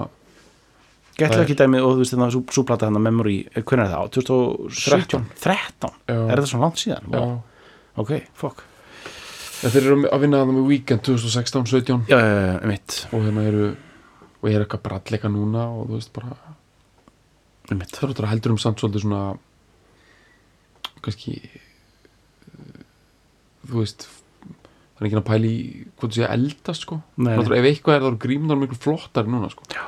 [1.17, 3.37] Get Það er- Lucky dæmi og þú veist þannig að svo plata hann að Memory,
[3.55, 6.17] eh, hvernig er það, á 2013 13, Já.
[6.17, 7.07] er þetta svona langt síðan?
[7.09, 7.23] já.
[7.97, 8.51] Ok, ja,
[9.61, 13.67] þeir eru að vinna það með Weekend 2016-17 já, já, já, einmitt, og hérna eru
[14.37, 16.35] og eru eitthvað bralleika núna og þú veist bara
[17.71, 17.95] einmitt.
[17.95, 19.23] Það eru þetta heldur um samt svolítið svona
[21.05, 21.35] kannski
[23.67, 25.55] þú veist það er ekki að í
[25.97, 26.99] hvað þú sé að eldast sko.
[27.21, 29.67] Náttúrulega, ef eitthvað er það eru grímnar miklu flottari núna sko.
[29.73, 29.83] Já.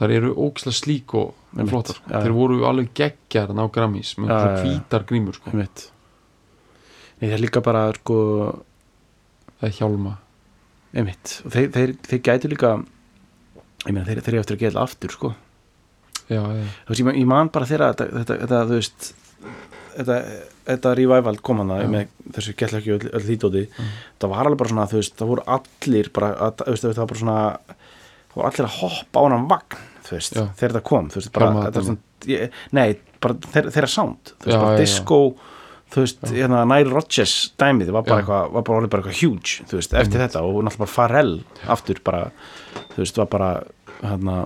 [0.00, 2.10] það eru ógislega slík og, Einmitt, flottar sko.
[2.10, 5.52] þeir voru alveg geggjar að ná grammís með hvítar grímur sko.
[5.56, 5.68] Nei,
[7.20, 8.18] það er líka bara, sko
[9.60, 10.16] það er hjálma
[10.94, 12.70] einmitt, og þeir, þeir, þeir gætu líka
[13.86, 15.34] ég meina, þeir, þeir eru eftir að geta aftur, sko
[16.30, 19.12] já, já, þú veist, ég, man- bara þeirra þetta, þetta, þetta, þú veist
[19.96, 20.16] þetta,
[20.70, 21.86] þetta revival kom Já.
[21.90, 23.88] með þessu gætla ekki öll, öll þýtóti Mm.
[24.20, 27.00] það var alveg bara svona, þú veist, það voru allir bara, að, þú veist, það
[27.00, 27.38] var bara svona
[28.30, 30.44] það voru allir að hoppa á hann vagn þú veist, Já.
[30.60, 31.82] þegar þetta kom, þú veist, bara þetta.
[31.82, 32.88] svona, ég, nei,
[33.20, 34.86] bara þeirra, sound, þú veist, bara já, já.
[35.90, 38.22] Þú veist, hérna Nile Rodgers dæmið, var bara Já.
[38.22, 41.34] eitthvað, var bara orðið bara eitthvað huge, þú veist, eftir þetta og náttúrulega bara Pharrell
[41.76, 42.22] aftur bara,
[42.94, 43.50] þú veist, var bara
[44.00, 44.36] hérna,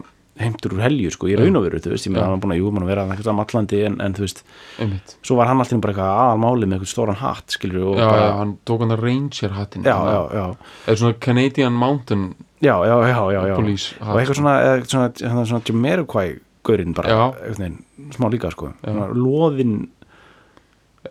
[0.40, 2.22] heimtur úr helju, sko, í raun og veru, þú veist, ég Já.
[2.24, 4.40] hann var búin að, jú, mann að vera eitthvað um allandi, en, en þú veist,
[4.82, 8.08] einmitt svo var hann alltaf bara eitthvað aðalmáli með eitthvað stóran hatt, skilur og já,
[8.08, 10.46] bara, já, hann tók hann að Ranger hattin já, já, já,
[10.88, 12.24] eða svona Canadian Mountain
[12.64, 13.54] já, já, já, já, já.
[13.60, 14.56] Police og eitthvað svona,
[14.88, 16.26] svona, svona, svona Jamiroquai
[16.64, 17.24] gaurinn bara, Já.
[17.58, 17.78] veginn,
[18.16, 19.06] smá líka, sko, Já.
[19.14, 19.84] loðinn,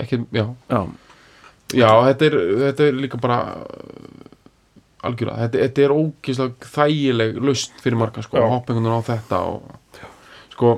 [0.02, 0.80] ekki, já, já,
[1.74, 4.34] já þetta, er, þetta er líka bara uh,
[5.04, 9.78] algjörlega, þetta, þetta er ógeðslega þægileg lust fyrir marga sko, veginn á þetta og,
[10.56, 10.74] sko,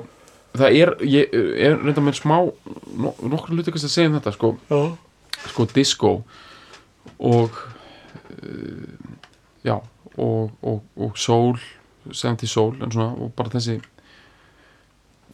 [0.56, 4.34] það er ég er reynda með smá no, nokkur hluti kannski að segja um þetta
[4.36, 4.52] sko,
[5.52, 6.14] sko disco
[7.16, 7.60] og
[8.40, 9.12] uh,
[9.66, 9.78] já
[10.16, 11.58] og, og, og soul
[12.12, 13.80] 70 soul en svona, og bara þessi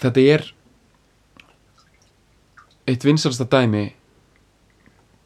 [0.03, 0.47] þetta er
[2.89, 3.87] eitt vinsalasta dæmi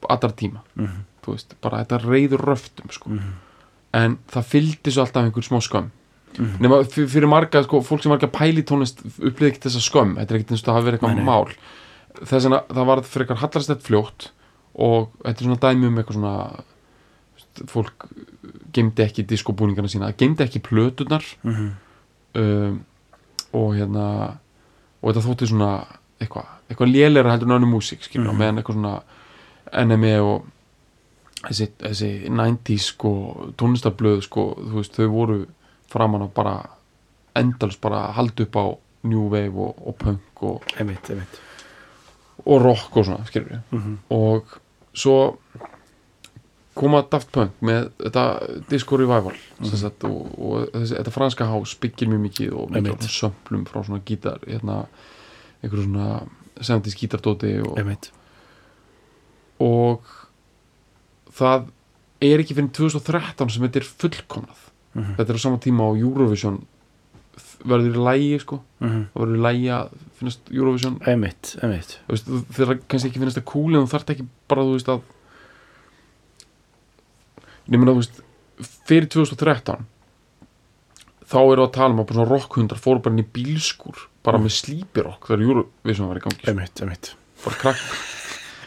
[0.07, 3.11] allar tíma mhm, þú veist, bara þetta reyður röftum sko.
[3.11, 3.35] mhm,
[3.97, 5.91] en það fylgdi svo alltaf einhver smá skömm.
[6.37, 6.57] Mhm.
[6.61, 10.17] nema fyrir, marga, sko, fólk sem marga pæli í tónlist upplýði ekki þessa skömm.
[10.19, 11.55] Þetta er ekkert eins og það hafi verið eitthvað mál.
[12.17, 14.27] Þess að það var fyrir eitthvað hallarstætt fljótt
[14.77, 16.35] og þetta er svona dæmi um eitthvað svona
[17.73, 18.09] fólk
[18.77, 21.71] gemdi ekki diskobúningana sína, gemdi ekki plötunar mhm.
[22.37, 22.77] um,
[23.57, 24.07] og hérna
[25.01, 25.71] og þetta þótti svona
[26.21, 30.47] eitthvað eitthvað lélegra heldur en önnur músík skilur, mm meðan eitthvað svona NME og
[31.47, 33.13] þessi, þessi 90s sko,
[33.61, 35.39] tónlistarblöð sko, veist, þau voru
[35.93, 36.57] framan á bara
[37.37, 38.65] endalst bara að halda upp á
[39.07, 41.41] New Wave og, og punk og, einmitt, einmitt.
[42.45, 43.65] og rock og svona, skilur við.
[43.77, 44.57] Mhm, og
[44.97, 45.19] svo
[46.77, 48.25] koma Daft Punk með þetta
[48.71, 53.09] disco revival mm sagt, og, og þessi, þetta franska hás byggir mjög mikið og mikið
[53.13, 54.83] sömplum frá svona gítar hérna,
[55.63, 56.09] einhverju svona
[56.61, 57.81] 70s gítardóti og,
[59.63, 60.15] og
[61.37, 61.69] það
[62.25, 64.63] er ekki fyrir 2013 sem þetta er fullkomnað.
[64.97, 66.63] Mhm, þetta er á sama tíma á Eurovision
[67.67, 68.61] verður í lægi sko.
[68.81, 69.03] Mhm.
[69.13, 71.01] það verður í lægi að finnast Eurovision.
[71.07, 71.99] Einmitt, einmitt.
[72.09, 75.03] Þegar kannski ekki finnast það cool en þú þarft ekki bara þú veist að
[77.67, 78.23] ég meina þú veist
[78.87, 79.85] fyrir 2013
[81.27, 84.41] þá eru að tala um að bara svona rockhundar fóru bara inn í bílskur bara
[84.43, 86.53] með slípirokk þegar Eurovision var í gangi sko.
[86.53, 87.13] einmitt, einmitt
[87.45, 87.83] bara krakk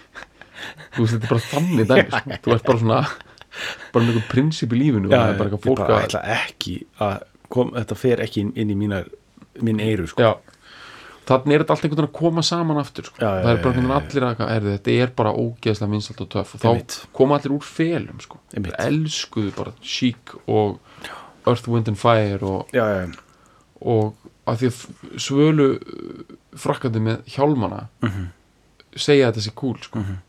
[0.95, 2.37] þú veist þetta er bara þannig dæmi sko.
[2.43, 3.01] þú ert bara svona
[3.93, 7.17] bara með einhver prinsip í lífinu eitthvað ég fólk bara ætla ekki að
[7.49, 9.09] kom, þetta fer ekki inn, inn í mínar
[9.63, 10.33] mín eyru sko já
[11.29, 13.19] þannig er þetta allt einhvern veginn að koma saman aftur sko.
[13.21, 15.33] Já, já, það er bara já, einhvern já, veginn allir að er, þetta er bara
[15.37, 18.39] ógeðslega vinsalt og töff og þá koma allir úr felum sko.
[18.87, 20.79] Elskuðu bara Chic og
[21.45, 23.05] Earth, Wind and Fire og, já, já,
[23.79, 24.15] og
[24.49, 28.31] að því að svölu uh, frakkandi með hjálmana mhm,
[28.95, 30.01] segja að þetta sé cool sko.
[30.01, 30.25] mhm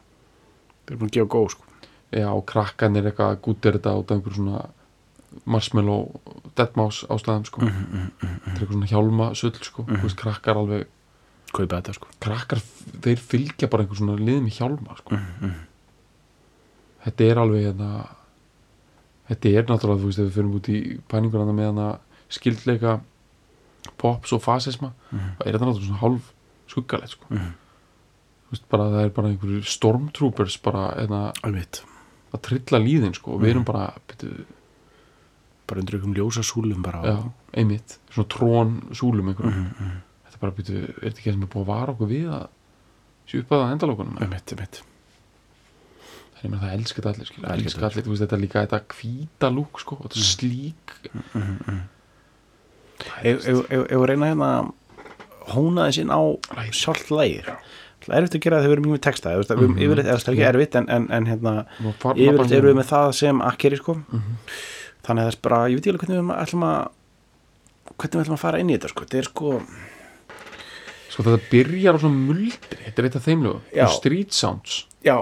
[0.90, 1.66] þeir eru búin að gefa góð sko
[2.10, 4.62] já og krakkanir eitthvað að gútir þetta út af einhver svona
[5.46, 6.08] marshmallow
[6.58, 7.62] deadmás ástæðum sko.
[7.62, 9.84] mhm, mhm, mhm, þetta er eitthvað svona hjálma sull sko.
[9.86, 10.88] mm veist, krakkar alveg
[11.50, 12.62] þetta sko krakkar,
[13.02, 15.14] þeir fylgja bara einhver svona liðum í hjálma sko.
[15.14, 15.60] mhm, mhm,
[17.06, 17.90] þetta er alveg hérna,
[19.30, 20.78] þetta er náttúrulega þú veist ef við fyrir út í
[21.10, 21.88] pæningurna með hana
[22.30, 22.98] skildleika
[24.00, 26.30] pops og fasisma mhm, það er þetta náttúrulega svona hálf
[26.70, 27.30] skuggalegt sko.
[27.30, 27.56] mhm.
[28.50, 31.84] Þú veist, bara, það er bara einhverjur stormtroopers bara hérna, einmitt.
[32.34, 34.46] að trilla líðin sko, og við erum bara byrju,
[35.70, 37.02] bara undir ykkur ljósa súlum bara.
[37.06, 37.16] Já,
[37.62, 41.46] einmitt, svona trón súlum einhverjum, mhm, mhm, þetta bara byrju, er þetta ekki það sem
[41.46, 42.46] er búið að vara okkur við að
[43.30, 44.82] sé upp að það endalókunum einmitt, einmitt
[46.44, 49.50] er mér það elskar allir, elska elskar allir þú veist, þetta er líka þetta hvíta
[49.54, 51.80] lúk sko, þetta er slík mhm, mhm.
[53.24, 53.46] ef
[53.90, 54.72] við reyna hérna að
[55.50, 56.20] hóna þess inn á
[56.76, 57.54] sjálft lægir
[58.00, 59.80] Það er erfitt að gera þegar við erum með texta mm -hmm.
[59.84, 61.52] Yfirleitt, eða það er ekki erfitt en, en, en hérna,
[62.16, 63.94] yfirleitt erum við með það sem akkeri sko.
[63.94, 64.38] Mhm.
[65.04, 66.88] þannig að það er bara, ég veit ekki alveg hvernig við ætlum að
[67.98, 69.04] hvernig við ætlum að fara inn í þetta sko.
[69.04, 69.62] þetta er sko,
[71.10, 73.86] Sko þetta byrjar á svona muldri Þetta er eitt af þeim lögum Já.
[73.90, 75.16] Street Sounds já,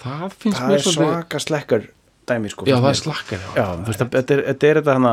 [0.00, 1.86] Það finnst það mér er svaka slekkar
[2.30, 4.94] dæmi sko, Já það er slakkar já, þú veist, að- þetta er þetta er þetta
[4.98, 5.12] hana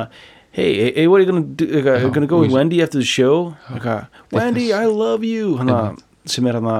[0.57, 3.05] hey, hey, what are you gonna do eitthvað, Já, gonna go with Wendy after the
[3.05, 3.55] show?
[3.73, 6.77] Eitthvað, Wendy, I love you hana, sem er hana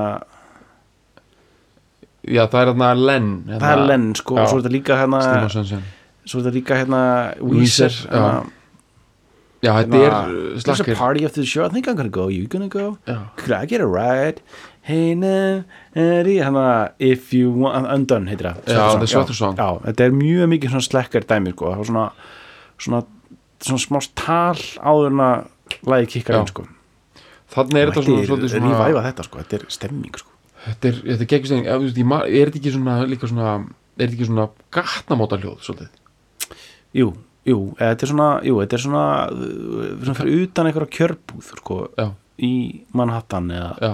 [2.28, 5.22] Já það er þarna Len það er Len sko, og svo er þetta líka hérna
[5.24, 5.84] Stíma Sunshine
[6.28, 7.02] svo er þetta líka hérna
[7.40, 8.54] Weezer, Weezer já.
[9.64, 12.10] Já þetta er uh, there's a slakkar party after the show I think I'm gonna
[12.14, 12.98] go, you gonna go?
[13.08, 13.16] Já.
[13.38, 14.42] Could I get a ride
[14.88, 15.34] hey na,
[15.98, 18.64] Eddie hérna, if you want, undone heitir það.
[18.72, 19.60] Já, The Sweater Song.
[19.60, 22.08] já, þetta er mjög mikið svona slekkar dæmi sko, það var svona
[22.78, 23.04] svona,
[23.68, 26.40] svona smá tal áður en að lagi kikkar Já.
[26.42, 26.66] inn sko.
[27.54, 30.34] Þannig er þetta svona svona rívæfa þetta sko, þetta er stemming sko.
[30.68, 33.52] Þetta er, þetta er geggjustegning Er þetta ekki svona líka svona
[33.98, 35.92] Er þetta ekki svona gatnamóta hljóð svolítið?
[36.98, 37.08] Jú,
[37.48, 39.06] jú, þetta er svona jú, þetta er svona,
[40.02, 42.10] svona fyrir utan einhverja kjörbúð sko, Já,
[42.44, 42.52] í
[42.98, 43.92] Manhattan eða já,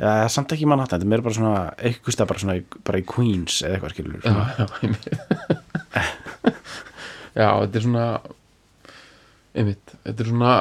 [0.00, 2.62] eða samt ekki í Manhattan, þetta er meira bara svona eitthvað stað bara svona í,
[2.88, 4.66] bara í Queens eða eitthvað skilur já, já.
[7.30, 8.06] Já, þetta er svona
[9.60, 10.54] einmitt, þetta er svona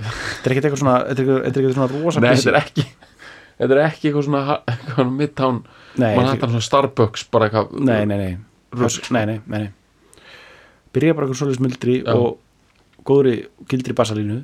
[0.00, 2.60] þetta er ekkert eitthvað svona þetta er ekkert- þetta er svona rosa Nei, þetta er
[2.62, 2.86] ekki
[3.60, 5.56] Þetta er ekki eitthvað svona eitthvað midtown,
[5.98, 8.30] mann þetta- hættar svona Starbucks bara eitthvað nei, nei, nei.
[8.72, 9.02] Rugl.
[9.12, 9.72] nei, nei, nei, nei.
[10.94, 12.14] byrja bara eitthvað svolítið smildri Já.
[12.14, 12.38] og
[13.04, 13.34] góðri
[13.68, 14.38] gildri bassalínu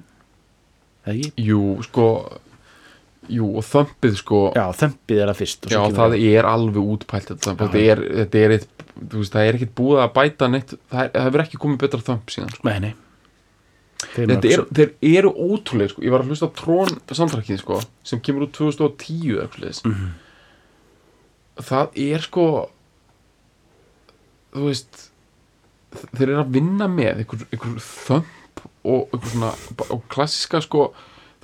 [1.14, 1.32] ekki?
[1.46, 2.06] Jú, sko
[3.26, 7.54] Jú, og þömpið sko Já, þömpið er það fyrst Já, það er alveg útpælt þetta,
[7.58, 11.00] þetta, er, þetta er eitt þú veist, það er ekkit búið að bæta neitt það
[11.08, 12.68] er- hefur ekki komið betra þömp síðan sko.
[12.70, 12.94] Nei, nei
[14.12, 16.02] Þeir er, þeir eru ótrúlega sko.
[16.04, 19.96] ég var að hlusta á Trón samtrakið sko, sem kemur úr 2010 eða eitthvað mm
[19.96, 20.08] Mhm.
[21.66, 22.46] það er sko
[24.54, 25.02] þú veist
[26.14, 28.35] þeir eru að vinna með einhver, einhver þömp
[28.86, 29.52] og einhver svona
[29.90, 30.90] og klassiska sko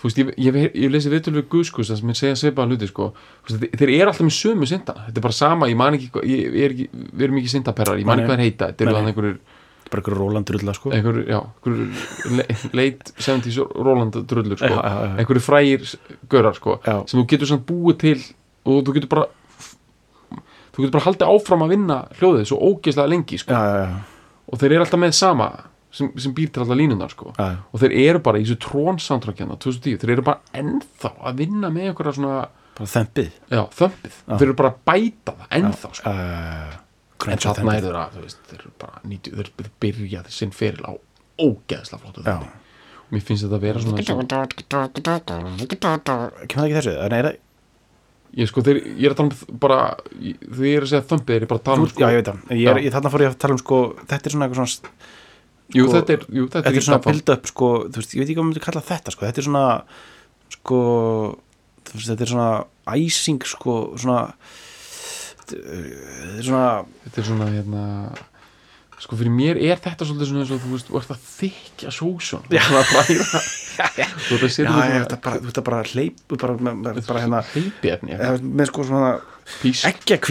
[0.02, 3.10] þú veist, ég, ég, ég, lesi viðtölu við Guðskus það sem segja svipaða hluti sko
[3.46, 6.56] veist, þeir, eru alltaf með sömu syndana þetta er bara sama, ég man ekki, ég,
[6.64, 9.12] er ekki við erum ekki syndaperrar, ég man ekki hvað þeir heita þetta eru þannig
[9.12, 9.42] einhverjur
[9.92, 12.46] bara eitthvað Róland drulla sko einhver, já, einhver le,
[12.78, 14.70] leit 70s Roland drullur sko.
[14.72, 15.12] Já, já, já.
[15.20, 15.92] einhverju frægir
[16.32, 16.96] görar sko, Já.
[17.10, 18.16] sem þú getur samt búið til
[18.64, 19.26] og þú getur bara
[20.72, 23.52] þú getur bara haldið áfram að vinna hljóðið svo ógeðslega lengi sko.
[23.52, 25.50] Já, já, og þeir eru alltaf með sama
[25.92, 27.32] sem, sem býr til alltaf línunar sko.
[27.36, 31.70] og þeir eru bara í þessu trón soundtrackjana 2010, þeir eru bara ennþá að vinna
[31.74, 32.46] með einhverja svona,
[33.76, 34.16] þömpið.
[34.32, 36.14] Þeir eru bara að bæta það ennþá sko.
[37.28, 40.36] en þarna er þeir að, þú veist, þeir eru bara 90, þeir þeir byrja þeir
[40.40, 40.92] sinn feril á
[41.42, 42.32] ógeðslega flottu Já.
[42.32, 42.50] þempi
[43.02, 44.44] og mér finnst þetta að vera svona kemur það
[46.68, 46.94] ekki þessu?
[47.12, 47.36] Nei, það,
[48.40, 49.78] ég sko, þeir, ég er að tala um bara
[50.08, 52.20] þegar ég er að segja þömpið, er ég bara að tala um sko, já, ég
[52.22, 52.38] veit það.
[52.56, 55.10] Ég er, ég, þarna fór ég að tala um sko þetta er svona eitthvað svona
[55.76, 58.26] jú, sko, þetta er, jú, þetta þetta er svona build up sko, veist, ég veit
[58.26, 59.64] ekki hvað maður myndi kalla þetta sko, þetta er svona
[60.56, 60.80] sko,
[61.92, 62.50] veist, þetta er svona
[62.96, 64.18] æsing sko, svona
[65.38, 65.62] þetta
[66.36, 66.66] er svona
[67.06, 67.86] þetta er svona, hérna
[69.02, 71.92] sko, fyrir mér er þetta svolítið svona eins og þú veist, þú ert að þykja
[71.96, 72.44] sósun.
[74.28, 78.34] Þú ert að bræða þú ert að bara, hleyp bara, bara, bara hérna heipiefni eða
[78.44, 79.12] með sko svona
[79.88, 80.22] ekki að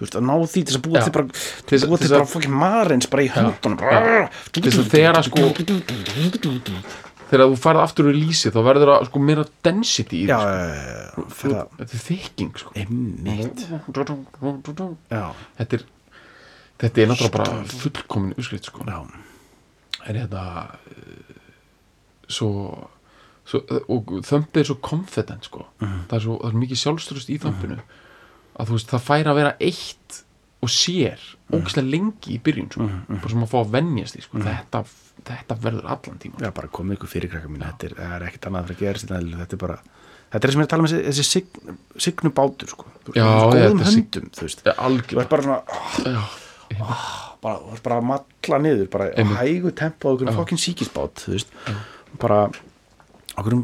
[0.00, 2.08] veist, að ná því til að búa til bara Til til þess- búa til til
[2.08, 3.78] þess bara fokkin marins bara í höndunum.
[4.52, 5.38] Þess að þegar að sko
[7.28, 11.66] þegar þú farið aftur úr lýsi þá verður það sko meira density í já, það.
[11.78, 12.70] þetta er þykking sko.
[15.58, 15.82] Þetta er
[16.78, 18.86] þetta er náttúrulega bara fullkomin uppskrift sko.
[20.08, 20.42] Er þetta
[20.72, 21.36] uh,
[22.30, 22.48] svo,
[23.48, 23.60] svo
[23.92, 25.66] og þömpið er svo confident sko.
[25.82, 27.80] Það, er svo, það er mikið sjálfstrust í þömpinu
[28.58, 30.22] að þú veist það fær að vera eitt
[30.58, 32.88] og sér ógislega lengi í byrjun sko.
[33.12, 34.40] bara sem að fá að venjast í sko.
[34.42, 34.82] þetta,
[35.28, 37.62] þetta verður allan tíma já, bara komið ykkur fyrir krakka mín.
[37.62, 39.78] Þetta er, er ekkert annað fyrir að gera sér þetta er bara
[40.28, 41.78] þetta er sem ég er að tala um þessi, þessi sign,
[42.08, 44.74] signu bátur sko, þú veist, góðum þetta er höndum þú veist, ja,
[45.08, 46.20] þú ert bara svona oh, já,
[47.42, 49.38] bara, þú ert bara að matla niður bara Einmitt.
[49.40, 50.34] hægu tempo á Já.
[50.36, 51.54] fokkin síkisbát þú veist,
[52.20, 52.40] bara
[53.38, 53.56] okkur,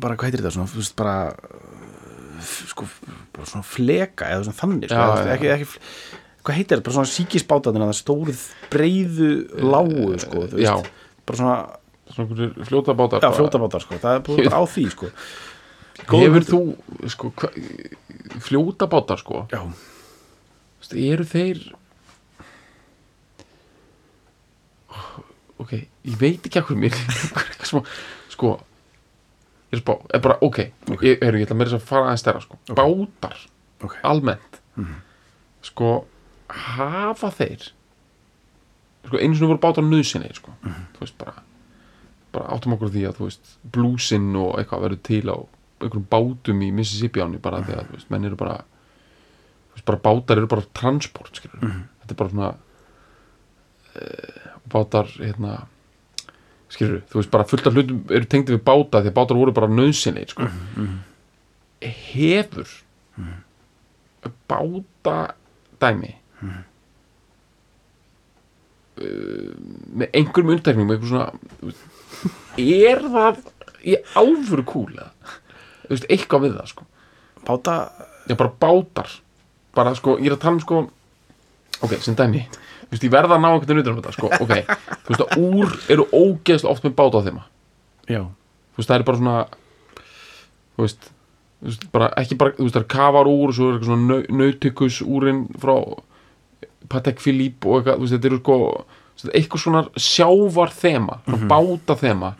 [0.00, 1.16] bara hvað heitir þetta svona, þú veist, bara
[2.42, 2.86] sko,
[3.36, 5.66] bara svona fleka eða svona þannig, sko, Já, já, ekki, ekki
[6.40, 9.30] hvað heitir þetta, bara svona síkisbátaðina það stóruð breiðu
[9.60, 10.90] lágu sko, þú veist,
[11.28, 11.58] bara svona
[12.10, 13.36] svona fljóta bátar já, bara.
[13.38, 15.10] fljótabátar, sko, það er bara á því, sko.
[16.10, 17.50] Góðum hefur þú sko, hva,
[18.46, 19.44] fljóta bátar sko?
[19.52, 19.60] Já,
[20.80, 21.58] Þú veist, eru þeir
[25.60, 25.74] ok,
[26.08, 26.96] ég veit ekki akkur mér
[28.32, 28.54] sko
[29.70, 30.58] ég er spá, er bara, ok,
[30.90, 31.02] Ok.
[31.06, 32.58] Ég, heru, ég ætla þess að fara aðeins stærra sko.
[32.74, 33.36] bátar,
[33.84, 34.58] ok, almennt.
[35.62, 35.92] Sko,
[36.48, 37.68] hafa þeir
[39.06, 40.52] sko, einu sinni voru bátar nöðsynni sko,
[40.96, 41.42] þú veist, bara
[42.30, 45.36] bara áttum okkur því að, þú veist blúsinn og eitthvað verður til á
[45.80, 49.86] einhverjum bátum í Mississippi áni bara því að, þú veist, menn eru bara þú veist,
[49.88, 51.58] bara bátar eru bara transport skilur,
[52.02, 52.50] þetta er bara svona
[53.96, 55.56] uh, bátar hérna
[56.70, 59.54] skilur, þú veist, bara fullt af hlutum eru tengdi við báta því að bátar voru
[59.56, 60.48] bara nöðsynni sko.
[61.80, 62.68] hefur
[64.50, 65.16] báta
[65.80, 66.12] dæmi
[66.44, 66.60] uh,
[69.96, 71.82] með einhverjum undtekningum með einhver svona þú veist,
[72.60, 73.34] er það
[73.80, 75.10] í alvöru kúl eða?
[75.86, 76.86] Þú veist, eitthvað við það sko.
[77.48, 77.74] Báta
[78.28, 79.08] já, bara bátar.
[79.74, 80.82] Bara sko, ég er að tala um sko
[81.80, 82.44] ok, sem dæmi
[82.90, 84.52] þú veist, ég verða að ná einhvern veginn utan um þetta sko, ok,
[85.06, 87.40] þú veist að úr eru ógeðslega oft með báta á þeim
[88.10, 89.36] já, þú veist, það er bara svona
[90.74, 91.10] þú veist,
[91.60, 93.92] þú veist bara, ekki bara, þú veist, það er kafar úr og svo er eitthvað
[93.92, 95.76] svona nau, nautykus úrin frá
[96.90, 101.50] Patek Philippe og eitthvað, þú veist, þetta eru sko veist, eitthvað svona sjávar þema svona
[101.50, 102.34] báta þema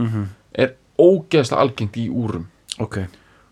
[0.52, 2.48] er ógeðslega algengt í úrum.
[2.80, 3.02] Ok.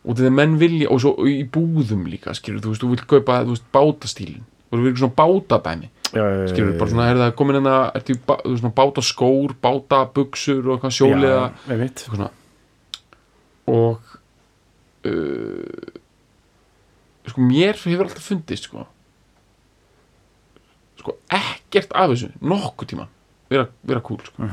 [0.08, 3.42] Og þegar menn vilja, og svo í búðum líka skilur, þú veist, þú vilt kaupa,
[3.44, 7.76] þú veist, bátastílin og þú vilt svona bátadæmi skilur, bara svona, er það komin hérna
[7.98, 11.40] ertu í bá- þú veist, svona bátaskór, bátabuxur og eitthvað sjóliða?
[11.68, 12.30] Eitthvað svona.
[13.68, 13.98] Og
[15.08, 15.92] uh,
[17.28, 18.86] sko mér hefur alltaf fundist sko
[20.98, 23.04] sko ekkert af þessu nokkuð tíma
[23.52, 24.48] vera, vera cool sko.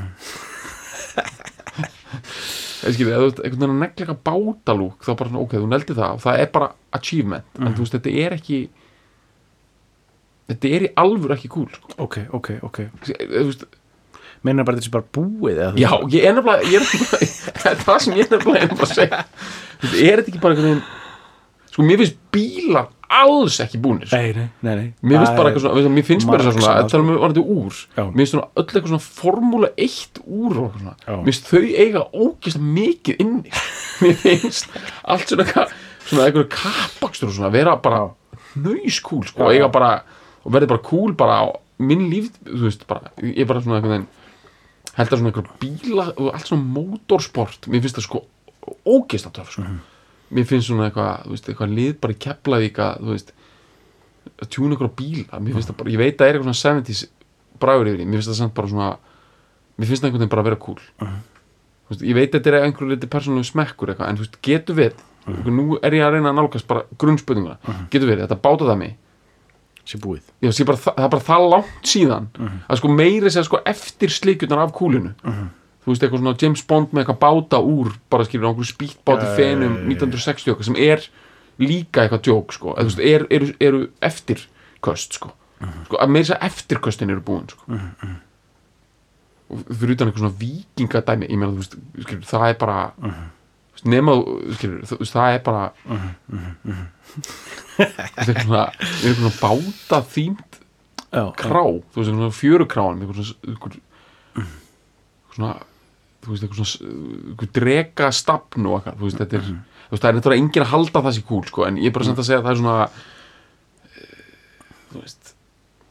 [2.86, 5.54] Ég skilji, ef þú veist einhvern veginn að negla eitthvað bátalúk þá bara svona, ok,
[5.58, 7.46] þú neldi það og það er bara achievement.
[7.58, 8.58] En þú veist, þetta er ekki
[10.50, 11.96] þetta er í alvöru ekki cool sko.
[12.06, 12.80] ok, ok, ok.
[14.46, 18.18] Meinar bara þetta sé bara búið eða, Já, ég er nefnilega, er það er sem
[18.18, 19.22] ég er nefnilega er að segja.
[19.80, 20.84] Veist, er þetta ekki bara einhvern veginn
[21.72, 22.86] sko, mér finnst bílar
[23.16, 24.06] alls ekki búnir.
[24.10, 24.18] Sko.
[24.20, 24.86] nei, nei, nei, nei.
[25.02, 27.80] Mér finnst bara er- eitthvað svona, mér finnst bara svona, þetta talum við orðið úr.
[27.96, 28.02] Já.
[28.06, 31.16] mér finnst svona öll eitthvað svona formúla 1 úr og svona, Já.
[31.16, 33.54] mér finnst þau eiga ógist mikið inni.
[34.04, 34.68] Mér finnst
[35.08, 35.66] allt svona
[36.06, 38.02] svona eitthvað kappakstur og svona vera bara
[38.56, 39.90] nöyskúl sko, eiga bara
[40.46, 41.44] og verði bara cool bara á
[41.82, 44.08] minn líf, þú veist, bara ég er bara svona einhvern veginn
[44.96, 48.22] held að svona einhver bíla og allt svona mótorsport mér finnst það sko
[48.86, 49.66] ógeist að töf sko.
[50.30, 53.34] mér finnst svona eitthvað, þú veist, eitthvað lið bara í Keflavík að, þú veist
[54.36, 56.80] að tjúna á bíla, mér finnst það bara ég veit að það er eitthvað svona
[56.80, 57.04] 70s
[57.60, 58.90] bræður yfir því mér finnst það samt bara svona
[59.76, 60.80] mér finnst það einhvern veginn bara að vera cool.
[61.86, 64.38] Þú veist, ég veit að þetta er einhverju liti persónulegu smekkur eitthvað, en þú veist,
[64.42, 67.56] getur við nú er ég að reyna að nálgast bara grunnspöðinguna
[67.90, 68.94] getur við, þetta báta það mig
[69.86, 70.24] sé búið.
[70.42, 72.26] Já, sé bara, það, er bara það langt síðan
[72.66, 75.14] að sko meiri segja sko eftir slikjurnar af kúlinu.
[75.86, 79.22] Þú veist eitthvað svona James Bond með eitthvað báta úr bara skilur á einhverju spýtbáti
[79.22, 79.88] Já, já, fenum já, já.
[79.94, 81.04] 1960 eitthvað sem er
[81.62, 85.30] líka eitthvað djók sko, eða veist, er, eru, eru eftirköst sko,
[85.86, 87.78] sko að meiri segja eftirköstin eru búin sko.
[89.46, 92.78] Og fyrir utan eitthvað svona vikingadæmi ég meina þú veist, skilur, það er bara
[93.90, 94.14] nema
[94.60, 95.64] þú veist, það er bara
[97.76, 98.64] þetta er svona,
[99.02, 100.60] svona báta þýmt
[101.38, 103.78] krá, þú veist, eitthvað fjörukráin eitthvað svona,
[105.36, 105.52] svona
[106.26, 110.10] þú veist, eitthvað svona drega stafn og eitthvað þú veist, þetta er, þú veist, það
[110.10, 112.28] er eitthvað enginn að halda það sér kúl, sko, en ég er bara samt að
[112.28, 112.78] segja að það er svona
[114.92, 115.24] þú veist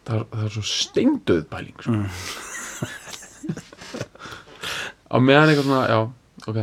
[0.05, 1.95] það er, það er svo steindöð pæling, sko.
[5.05, 5.99] Á meðan eitthvað svona, já,
[6.45, 6.59] ok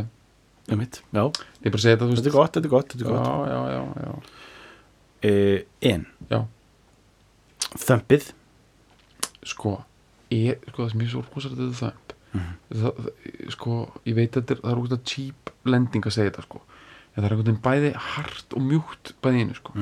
[0.63, 1.23] ég einmitt, já.
[1.63, 3.51] Er bara segja þetta, þú þetta er gott, þetta er gott, þetta er gott.
[3.51, 4.39] já, já, já,
[5.23, 6.41] Uh, en, já,
[7.79, 8.25] þömpið.
[9.47, 9.71] Sko
[10.33, 13.07] er, sko það sem ég er svo rosalega þetta þömp það, það,
[13.55, 13.75] sko,
[14.09, 16.61] ég veit að þetta er, það er ógæslega cheap lending að segja þetta sko.
[17.13, 19.75] En það er einhvern veginn bæði hart og mjúkt bæði einu sko.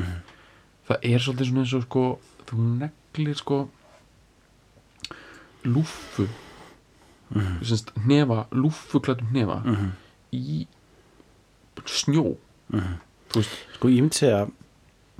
[0.91, 2.05] Það er svolítið svona eins og sko
[2.51, 3.59] þú neglir sko
[5.63, 6.27] lúffu.
[7.32, 9.61] Mm semst hnefa, lúffuklætum hnefa
[10.36, 10.63] í
[11.89, 12.36] snjó.
[12.71, 14.41] Þú veist, sko ég myndi segja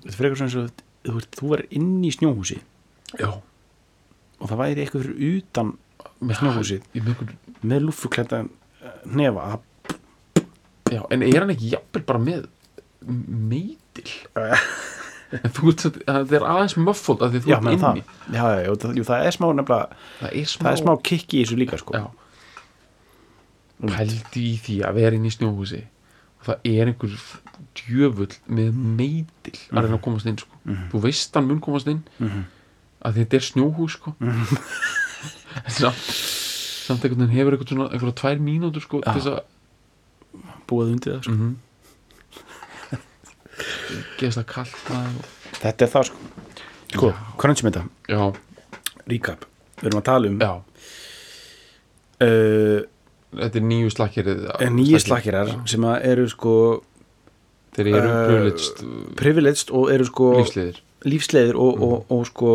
[0.06, 2.60] þetta eitthvað svona eins og þú, veist, þú var inn í snjóhúsi.
[3.20, 3.30] Já.
[4.42, 5.76] Og það væri eitthvað fyrir utan
[6.22, 7.36] með í með einhver,
[7.66, 8.42] með lúffuklæta
[9.10, 9.60] nefa
[10.92, 12.48] já, en er hann ekki jafnvel bara með
[13.52, 14.10] meitil?
[15.32, 17.92] Það er aðeins möffóld að því þú já, já,
[18.36, 21.60] já, já, það, það er smá nefnilega, það er smá, er smá kikki í þessu
[21.62, 21.96] líka sko.
[21.96, 22.04] já
[23.90, 25.82] pældi í því að vera inn í snjóhúsi.
[26.42, 27.16] Og það er einhver
[27.78, 30.62] djöfull með meitil að reyna að komast inn sko.
[30.92, 32.04] þú veist hann mun komast inn.
[33.02, 34.14] Að þetta er snjóhús sko.
[35.78, 36.06] samt,
[36.88, 39.44] samt einhvern veginn hefur einhvern svona einhverja tvær mínútur sko, þess að
[40.70, 41.38] búið undir það sko.
[41.38, 41.60] mm
[44.18, 45.26] Geðslega kallt maður.
[45.60, 46.18] þetta er það sko,
[46.94, 47.10] sko
[47.42, 48.22] þetta, Já,
[49.12, 49.46] recap.
[49.82, 50.52] Við erum að tala um já.
[52.26, 52.80] uh,
[53.32, 54.40] Þetta er nýju slakkerið
[54.76, 56.56] nýju slakkirar sem eru sko
[57.72, 58.82] Þeir eru Uh, privileged.
[59.16, 62.52] privileged og eru sko lífsliðir lífsleiðir og, og, og sko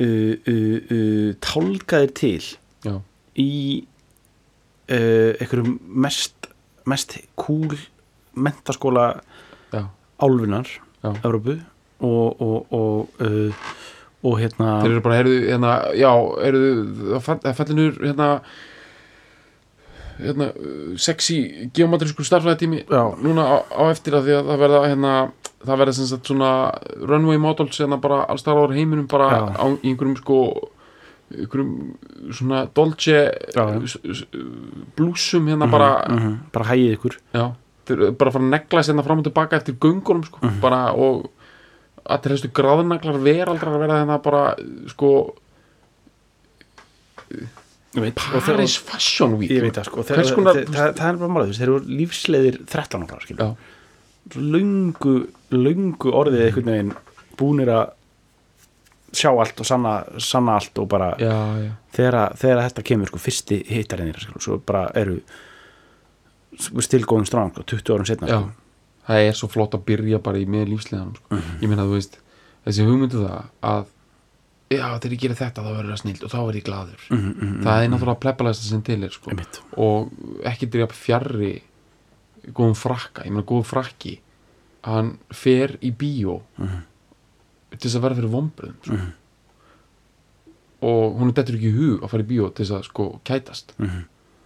[0.00, 2.44] uh, uh, uh, tálkaðir til
[2.86, 2.94] Já,
[3.36, 3.50] í
[4.88, 5.74] uh, einhverjum
[6.06, 6.48] mest
[6.88, 7.74] mest cool
[8.34, 9.20] mentaskóla
[9.74, 9.82] já,
[10.22, 10.70] álfunar
[11.02, 11.10] já.
[11.26, 11.58] Evrópu
[12.00, 13.52] og og, og, uh,
[14.22, 16.10] og hérna Þeir eru bara, heyrðu, hérna, já,
[16.46, 18.30] heyrðu, það fallinur, hérna,
[20.24, 20.46] hérna,
[21.00, 22.84] sexy geometrísku starfræðitími
[23.24, 25.12] núna á, á eftir að því að það verða, hérna,
[25.64, 26.50] það verða sem sagt svona
[27.10, 29.40] runway models, hérna bara alls þar ára heiminum bara Já.
[29.60, 30.38] á í einhverjum sko,
[31.30, 31.74] einhverjum
[32.32, 33.18] svona dolce
[33.86, 34.24] s-
[34.96, 37.44] blúsum hérna bara, Mhm, bara hægið ykkur já,
[38.18, 40.60] bara fara að negla hérna fram og tilbaka eftir göngunum, sko, Mhm.
[40.60, 41.30] bara og
[42.06, 44.56] allir þessu gráðnaglar veraldrar að vera hérna bara,
[44.88, 45.34] sko,
[47.94, 49.50] veit, og þeir- Paris Fashion Week.
[49.50, 53.02] Veit sko þeir, Hvers konar- þeir, það, það er bara veist, þeir eru lífsleiðir 13
[53.06, 53.38] okkar skilur.
[53.40, 53.56] Já,
[54.36, 55.14] löngu,
[55.50, 56.92] löngu orðið einhvern veginn
[57.40, 57.90] búnir að
[59.16, 61.32] sjá allt og sanna, sanna allt og bara já,
[61.64, 61.70] já.
[61.96, 62.34] þegar,
[62.68, 65.16] þetta kemur sko fyrsti hittarinn sko, svo bara eru
[66.60, 68.50] stilgóðum stráng sko, 20 árum setna sko.
[69.08, 71.40] það er svo flott að byrja bara í með lífsleganum sko.
[71.62, 72.18] ég meina þú veist,
[72.66, 73.84] þessi hugmyndu það að
[74.70, 77.06] já, þegar ég gerir þetta þá verður það snild og þá verður ég glaður.
[77.10, 79.32] Mm, mm, það er náttúrulega plebbalæsta sem til er sko.
[79.82, 80.12] Og
[80.46, 81.52] ekki drýja fjarrri
[82.56, 84.14] góðum frakka, ég meina góðum frakki
[84.86, 86.78] hann fer í bíó Mhm.
[87.76, 89.00] til þess að vera fyrir vombriðum sko.
[90.82, 93.20] og hún er dettur ekki í hug að fara í bíó til þess að sko
[93.24, 93.74] kætast.
[93.78, 94.04] Mhm.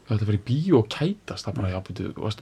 [0.08, 2.40] það ætti að fara í bíó og kætast það bara, já, byrju, varst,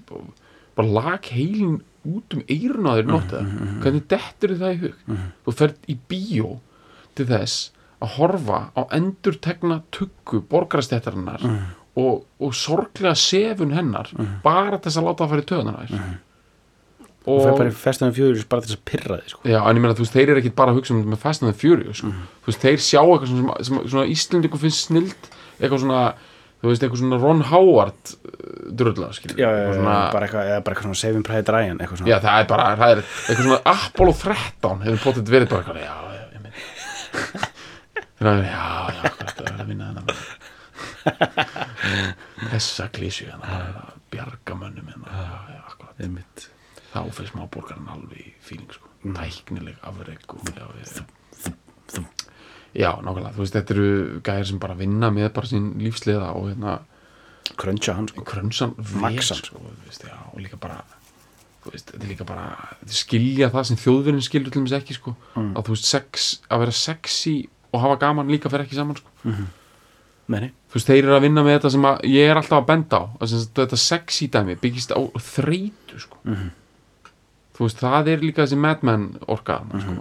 [0.74, 4.94] bara lag heilin út um eirun á þér nóttið hvernig dettur það í hug?
[5.46, 6.60] Þú ferð í bíó
[7.18, 7.70] til þess
[8.02, 11.44] að horfa á endurtegna tuggu borgarastættarinnar
[12.00, 14.10] og, og sorglega sefun hennar
[14.44, 16.12] bara til þess að láta það fara í töðunar þér.
[17.22, 19.44] Og fer bara í festunum fjöður bara til þess að pyrra þið sko.
[19.46, 22.00] Já, en ég meina, þú veist, þeir eru ekki bara að hugsa um the Furious,
[22.00, 22.10] sko.
[22.42, 25.28] þú veist, þeir sjá eitthvað sem, sem svona Íslendingu finnst snild
[25.60, 26.00] eitthvað svona,
[26.62, 30.88] þú veist, eitthvað svona Ron Howard uh, drölla, skilur já, eitthvað svona, bara eitthvað, eitthvað
[30.88, 35.04] svona Saving Private Ryan já, það er bara, það er eitthvað svona Apollo 13 hefur
[35.06, 36.52] potið verið bara eitthvað, já, já, ég meina
[37.22, 38.64] þeir eru, já,
[38.96, 40.08] já, hvað er að vinna þennan
[42.52, 45.10] þessa klísju hérna, bara að bjarga mönnum hérna,
[46.92, 48.88] þá fyrir smáborgarinn alveg í fíling sko.
[49.02, 50.38] tæknileg afreg og,
[52.72, 53.88] já, nákvæmlega þú veist, þetta eru
[54.24, 56.78] gæðir sem bara vinna með bara sín lífsliða og hérna
[57.58, 58.24] cruncha hann sko.
[58.24, 59.40] krönsan Maxan.
[59.42, 59.58] sko,
[60.06, 60.78] já, og líka bara
[61.64, 62.46] þú veist, þetta er líka bara
[62.82, 65.52] þetta er skilja það sem þjóðverðin skilur til þess ekki sko, Mm.
[65.56, 67.34] að þú veist, sex, að vera sexy
[67.72, 69.10] og hafa gaman líka fyrir ekki saman sko.
[70.32, 70.52] Meni.
[70.70, 73.04] þú veist, þeir eru að vinna með þetta sem ég er alltaf að benda á
[73.20, 76.20] að þetta sexy dæmi byggist á þreytu sko.
[77.56, 79.92] þú veist, það er líka þessi madman orka þarna, sko.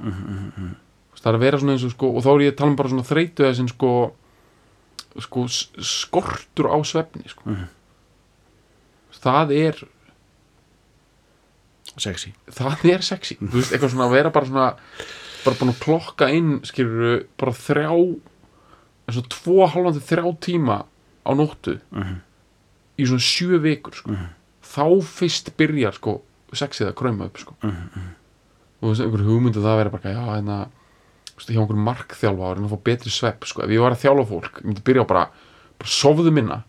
[0.62, 2.60] Þú veist, það er að vera svona eins og sko, og þá er ég að
[2.62, 3.92] tala um bara svona þreytu þessin sko,
[5.26, 7.58] sko skortur á svefni sko.
[9.22, 9.82] það er
[12.00, 14.70] sexy það er sexy þú veist, eitthvað svona að vera bara svona
[15.46, 20.78] bara búin að klokka inn skilur bara þrjá eins og tvo hálfandi þrjá tíma
[21.26, 21.78] á nóttu
[22.98, 24.18] í svona sjö vikur sko.
[24.62, 26.20] þá fyrst byrjar sko
[26.54, 27.56] sexið að kræma upp sko.
[27.62, 30.60] og þú veist, einhver hugmyndu það að vera bara já, hérna
[31.42, 33.64] hjá einhver markþjálfa að reyna að fá betri svepp sko.
[33.64, 35.24] ef ég var að þjálfa fólk, ég myndi byrja á bara
[35.82, 36.60] bara sofðu minna.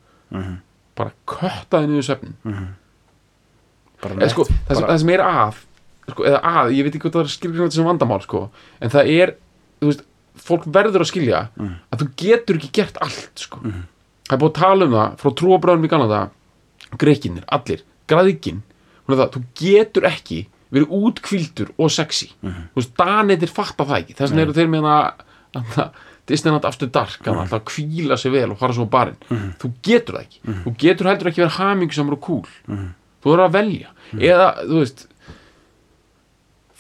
[0.97, 2.07] Bara köttaði niður
[4.17, 5.61] eða, sko, það sem er að
[6.13, 8.43] sko, eða að, ég veit ekki hvað það er skilgrið þetta sem vandamál sko,
[8.81, 9.35] en það er
[9.83, 10.05] þú veist,
[10.43, 11.41] fólk verður að skilja
[11.93, 13.61] að þú getur ekki gert allt sko.
[14.29, 16.21] það er búið að tala um það frá trúabröðum í Kanada,
[16.99, 18.63] greikinir, allir græðikinn,
[19.07, 20.41] hún er það þú getur ekki
[20.73, 24.89] verið útkvildur og sexy, þú veist, daneitir fatta það ekki, þess vegna eru þeir með
[25.77, 25.93] það
[26.31, 29.17] Disneyland After Dark hann alltaf að kvíla sig vel og fara svo á barinn.
[29.59, 32.47] Þú getur það ekki, þú getur heldur ekki verið hamingsamur og cool.
[33.23, 33.91] Þú verður að velja.
[34.31, 35.03] Eða, þú veist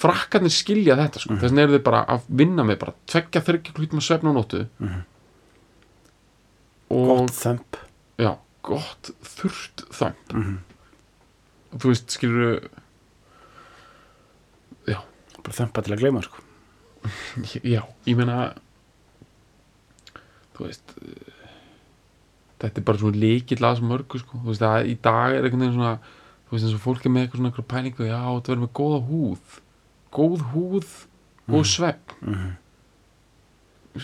[0.02, 1.38] frakkarnir skilja þetta sko.
[1.38, 4.62] þess vegna eru þau bara að vinna með bara tveggja þryggja klukkutíma svefn á nóttu.
[6.92, 7.80] Og gott þömp.
[8.20, 8.32] Já,
[8.66, 10.36] gott þurrt þömp.
[11.72, 12.58] Þú veist, skilur
[14.90, 14.98] já,
[15.38, 16.44] bara þömpa til að gleyma sko.
[17.74, 18.52] já, ég meina
[20.52, 20.94] þú veist
[22.62, 24.40] þetta er bara svona líkill að þessu mörgu sko.
[24.42, 25.94] þú veist að í dag er einhvern veginn svona
[26.46, 29.00] þú veist eins og fólk er með eitthvað svona pælingu já, þetta verður með góða
[29.08, 29.58] húð
[30.12, 30.86] góð húð,
[31.50, 32.56] góð svepp Mhm.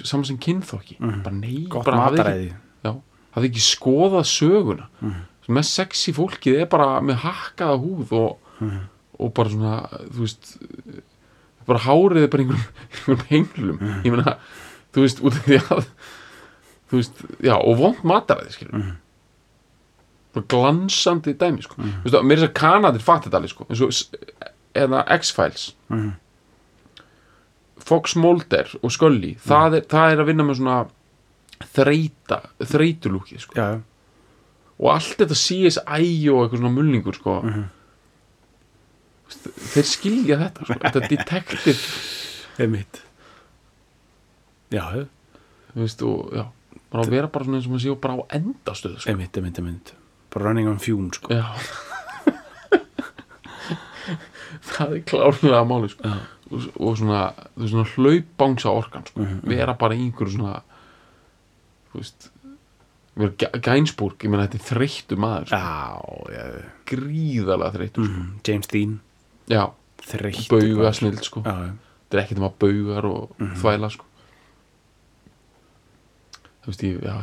[0.04, 1.22] saman sem kynþokki Mhm.
[1.22, 2.54] bara nei, gott bara hafði ekki,
[3.34, 5.14] hafði ekki skoðað söguna Mhm.
[5.48, 8.80] mest sexy fólkið er bara með hakkaða húð og, Mhm.
[9.20, 10.59] og bara svona þú veist
[11.66, 14.02] bara hárið er bara einhverjum, einhverjum henglum Mhm.
[14.04, 14.38] ég meina,
[14.92, 15.86] þú veist, út af því að
[16.90, 18.96] þú veist, já, og vond mataræði skilur Mhm.
[20.34, 23.64] bara glansandi dæmi, sko þú veist, mér er þess að kanadir fatt þetta alveg, sko
[23.70, 24.18] eins og
[24.85, 26.12] eða X-Files Mhm.
[27.89, 30.79] Fox Mulder og Scully það, er, það er að vinna með svona
[31.74, 33.68] þreita, þreitulúkið, sko já.
[34.79, 37.64] og allt þetta CSI og eitthvað svona mulningur sko Mhm.
[39.29, 40.79] þeir skilja þetta sko.
[40.85, 41.83] þetta detektiv
[42.62, 43.01] einmitt
[44.72, 45.07] já, já.
[45.72, 46.45] þú veist og já
[46.91, 49.11] bara vera bara svona eins og maður séu bara á endastöð sko.
[49.12, 49.93] einmitt, einmitt, einmitt
[50.33, 51.29] bara running on fume sko.
[54.68, 56.02] Það er klárlega máli sko.
[56.08, 56.18] Já.
[56.50, 57.22] og, og svona,
[57.60, 59.20] svona hlaupbangsa orkan sko.
[59.20, 59.48] Mhm, mhm.
[59.52, 60.62] vera bara í einhverju svona
[61.92, 62.30] þú veist
[63.18, 65.58] vera Gæ- Gainsbourg, ég meina þetta er þreyttu maður sko.
[65.58, 66.62] já, já.
[66.86, 68.14] gríðarlega þreyttu sko.
[68.22, 68.40] Mhm.
[68.46, 69.00] James Dean
[69.50, 69.64] já,
[70.12, 71.42] þreytt bauga snill sko.
[71.42, 73.54] þetta er ekkert um að baugar og Mhm.
[73.62, 74.04] þvæla sko
[76.62, 77.16] þú veist ég, já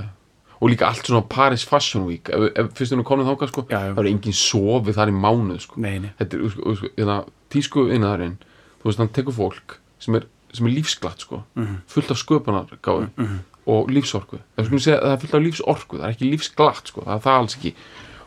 [0.62, 3.66] og líka allt svona Paris Fashion Week ef, ef fyrst hún er komin þáka sko
[3.70, 3.94] Já, já.
[3.96, 7.90] það er engin sofið þar í mánuð sko nei, nei þetta er, sko, sko, tísku
[7.92, 8.38] innaðarinn
[8.82, 11.76] þú veist, hann tekur fólk sem er, sem er lífsglatt sko, Mhm.
[11.88, 13.40] fullt af sköpunargáðu Mhm.
[13.68, 17.02] og lífsorku það, skulum segja, það er fullt af lífsorku, það er ekki lífsglatt sko,
[17.02, 17.74] það er það alls ekki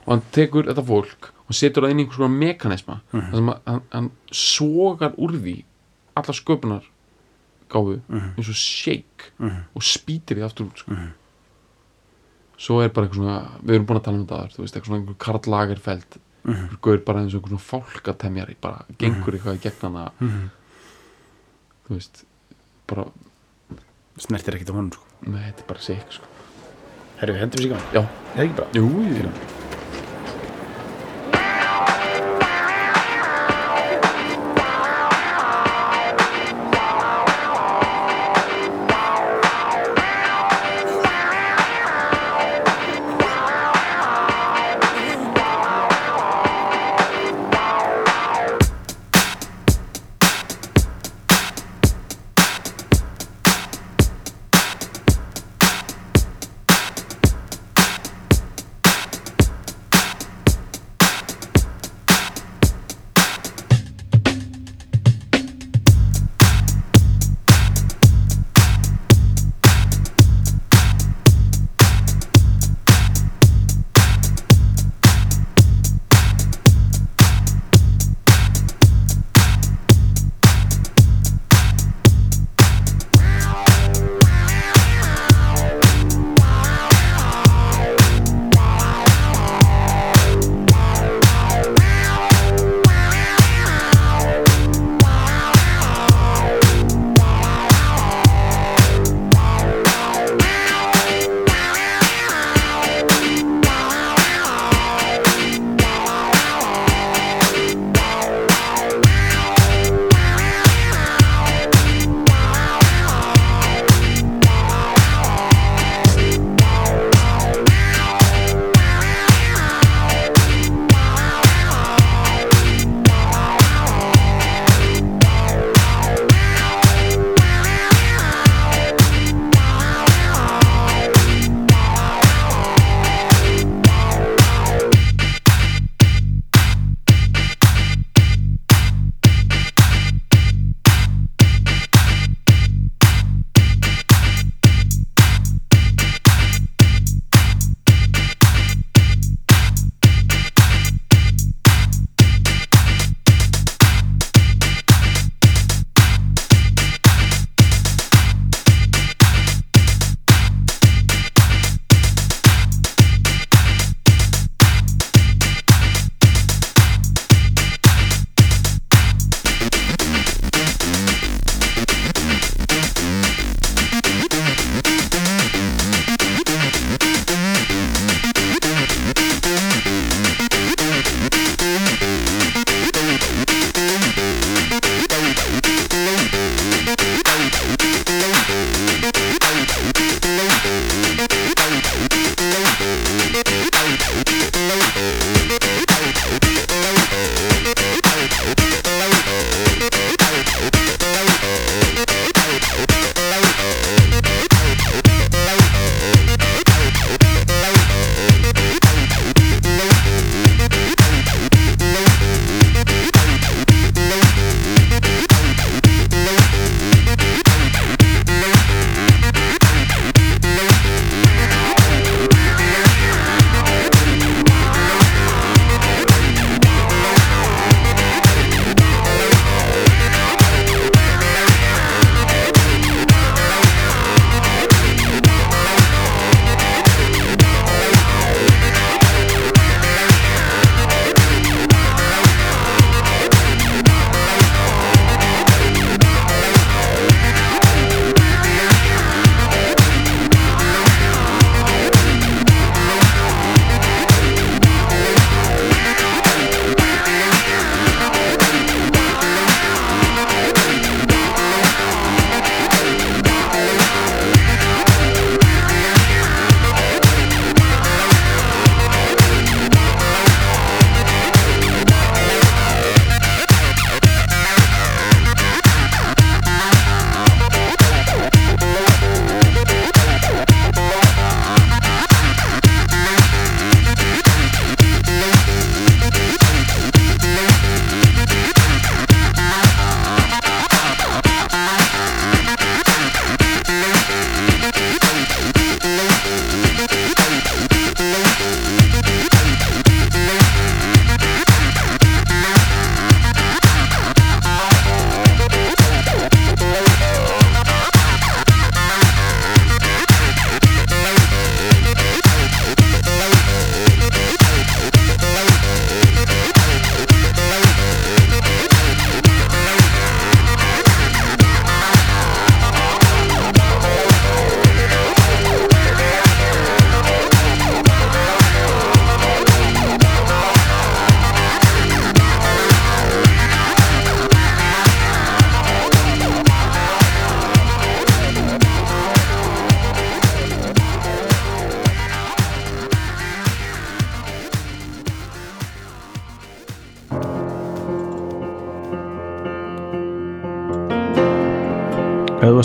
[0.07, 3.31] og hann tekur þetta fólk og setur það inn í einhvers konar mekanisma Mhm.
[3.31, 5.65] þar sem að, hann, hann sogar úr því
[6.17, 8.35] alla sköpunargáðu Mhm.
[8.37, 9.65] eins og shake Mhm.
[9.75, 10.93] og spýtir því aftur út sko.
[12.59, 12.65] Mhm.
[12.65, 14.75] svo er bara eitthvað svona við erum búin að tala um þetta aður, þú veist,
[14.77, 16.55] eitthvað svona einhver Karl Lagerfeld, Mhm.
[16.55, 20.51] einhver gaur bara eins og einhver svona fálkatemjari, bara gengur eitthvað í gegn hana, Mhm.
[21.89, 22.25] þú veist
[22.87, 23.05] bara,
[24.19, 25.05] snertir ekkert á honum sko.
[25.25, 26.25] með þetta er bara sick sko.
[27.19, 29.58] herru, við sér í gang já, eða ekki bara jú, jú ef þú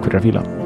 [0.00, 0.59] Takk fyrir að fíla